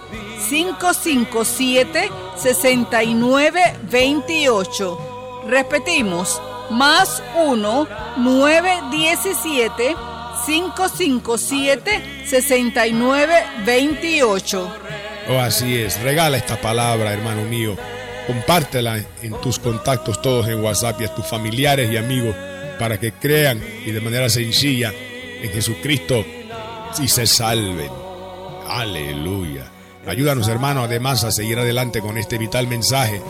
557 0.48 2.10
6928. 2.36 4.98
Repetimos, 5.46 6.40
más 6.70 7.22
1 7.36 7.88
917 8.18 9.96
557 10.46 12.24
6928. 12.26 14.76
Oh, 15.28 15.38
así 15.38 15.78
es. 15.78 16.00
Regala 16.02 16.36
esta 16.36 16.60
palabra, 16.60 17.12
hermano 17.12 17.42
mío. 17.42 17.76
Compártela 18.26 18.98
en 19.22 19.40
tus 19.40 19.58
contactos 19.58 20.20
todos 20.22 20.46
en 20.48 20.62
WhatsApp 20.62 21.00
y 21.00 21.04
a 21.04 21.14
tus 21.14 21.26
familiares 21.26 21.90
y 21.90 21.96
amigos 21.96 22.36
para 22.78 22.98
que 22.98 23.12
crean 23.12 23.62
y 23.84 23.90
de 23.90 24.00
manera 24.00 24.30
sencilla 24.30 24.92
en 25.44 25.50
Jesucristo 25.50 26.24
y 27.02 27.08
se 27.08 27.26
salven. 27.26 27.90
Aleluya. 28.66 29.70
Ayúdanos, 30.06 30.48
hermano, 30.48 30.82
además 30.82 31.22
a 31.24 31.30
seguir 31.30 31.58
adelante 31.58 32.00
con 32.00 32.16
este 32.16 32.38
vital 32.38 32.66
mensaje 32.66 33.20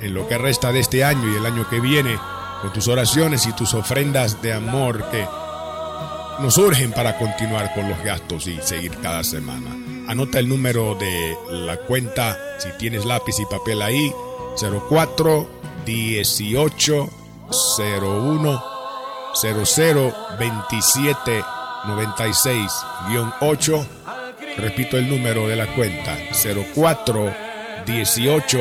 en 0.00 0.14
lo 0.14 0.26
que 0.26 0.38
resta 0.38 0.72
de 0.72 0.80
este 0.80 1.04
año 1.04 1.32
y 1.32 1.36
el 1.36 1.46
año 1.46 1.68
que 1.68 1.80
viene, 1.80 2.18
con 2.62 2.72
tus 2.72 2.88
oraciones 2.88 3.46
y 3.46 3.52
tus 3.52 3.74
ofrendas 3.74 4.40
de 4.40 4.54
amor 4.54 5.10
que 5.10 5.26
nos 6.40 6.56
urgen 6.56 6.92
para 6.92 7.18
continuar 7.18 7.74
con 7.74 7.88
los 7.88 8.02
gastos 8.02 8.46
y 8.46 8.58
seguir 8.62 8.96
cada 9.02 9.22
semana. 9.22 9.70
Anota 10.08 10.38
el 10.38 10.48
número 10.48 10.94
de 10.94 11.36
la 11.50 11.76
cuenta, 11.76 12.38
si 12.58 12.70
tienes 12.78 13.04
lápiz 13.04 13.38
y 13.38 13.44
papel 13.46 13.82
ahí, 13.82 14.12
04 14.88 15.48
18 15.84 17.10
01 18.02 18.73
00 19.34 20.14
27 20.38 21.44
96 21.86 22.72
8 23.40 23.86
Repito 24.56 24.96
el 24.96 25.08
número 25.08 25.48
de 25.48 25.56
la 25.56 25.66
cuenta 25.74 26.16
04 26.74 27.34
18 27.86 28.58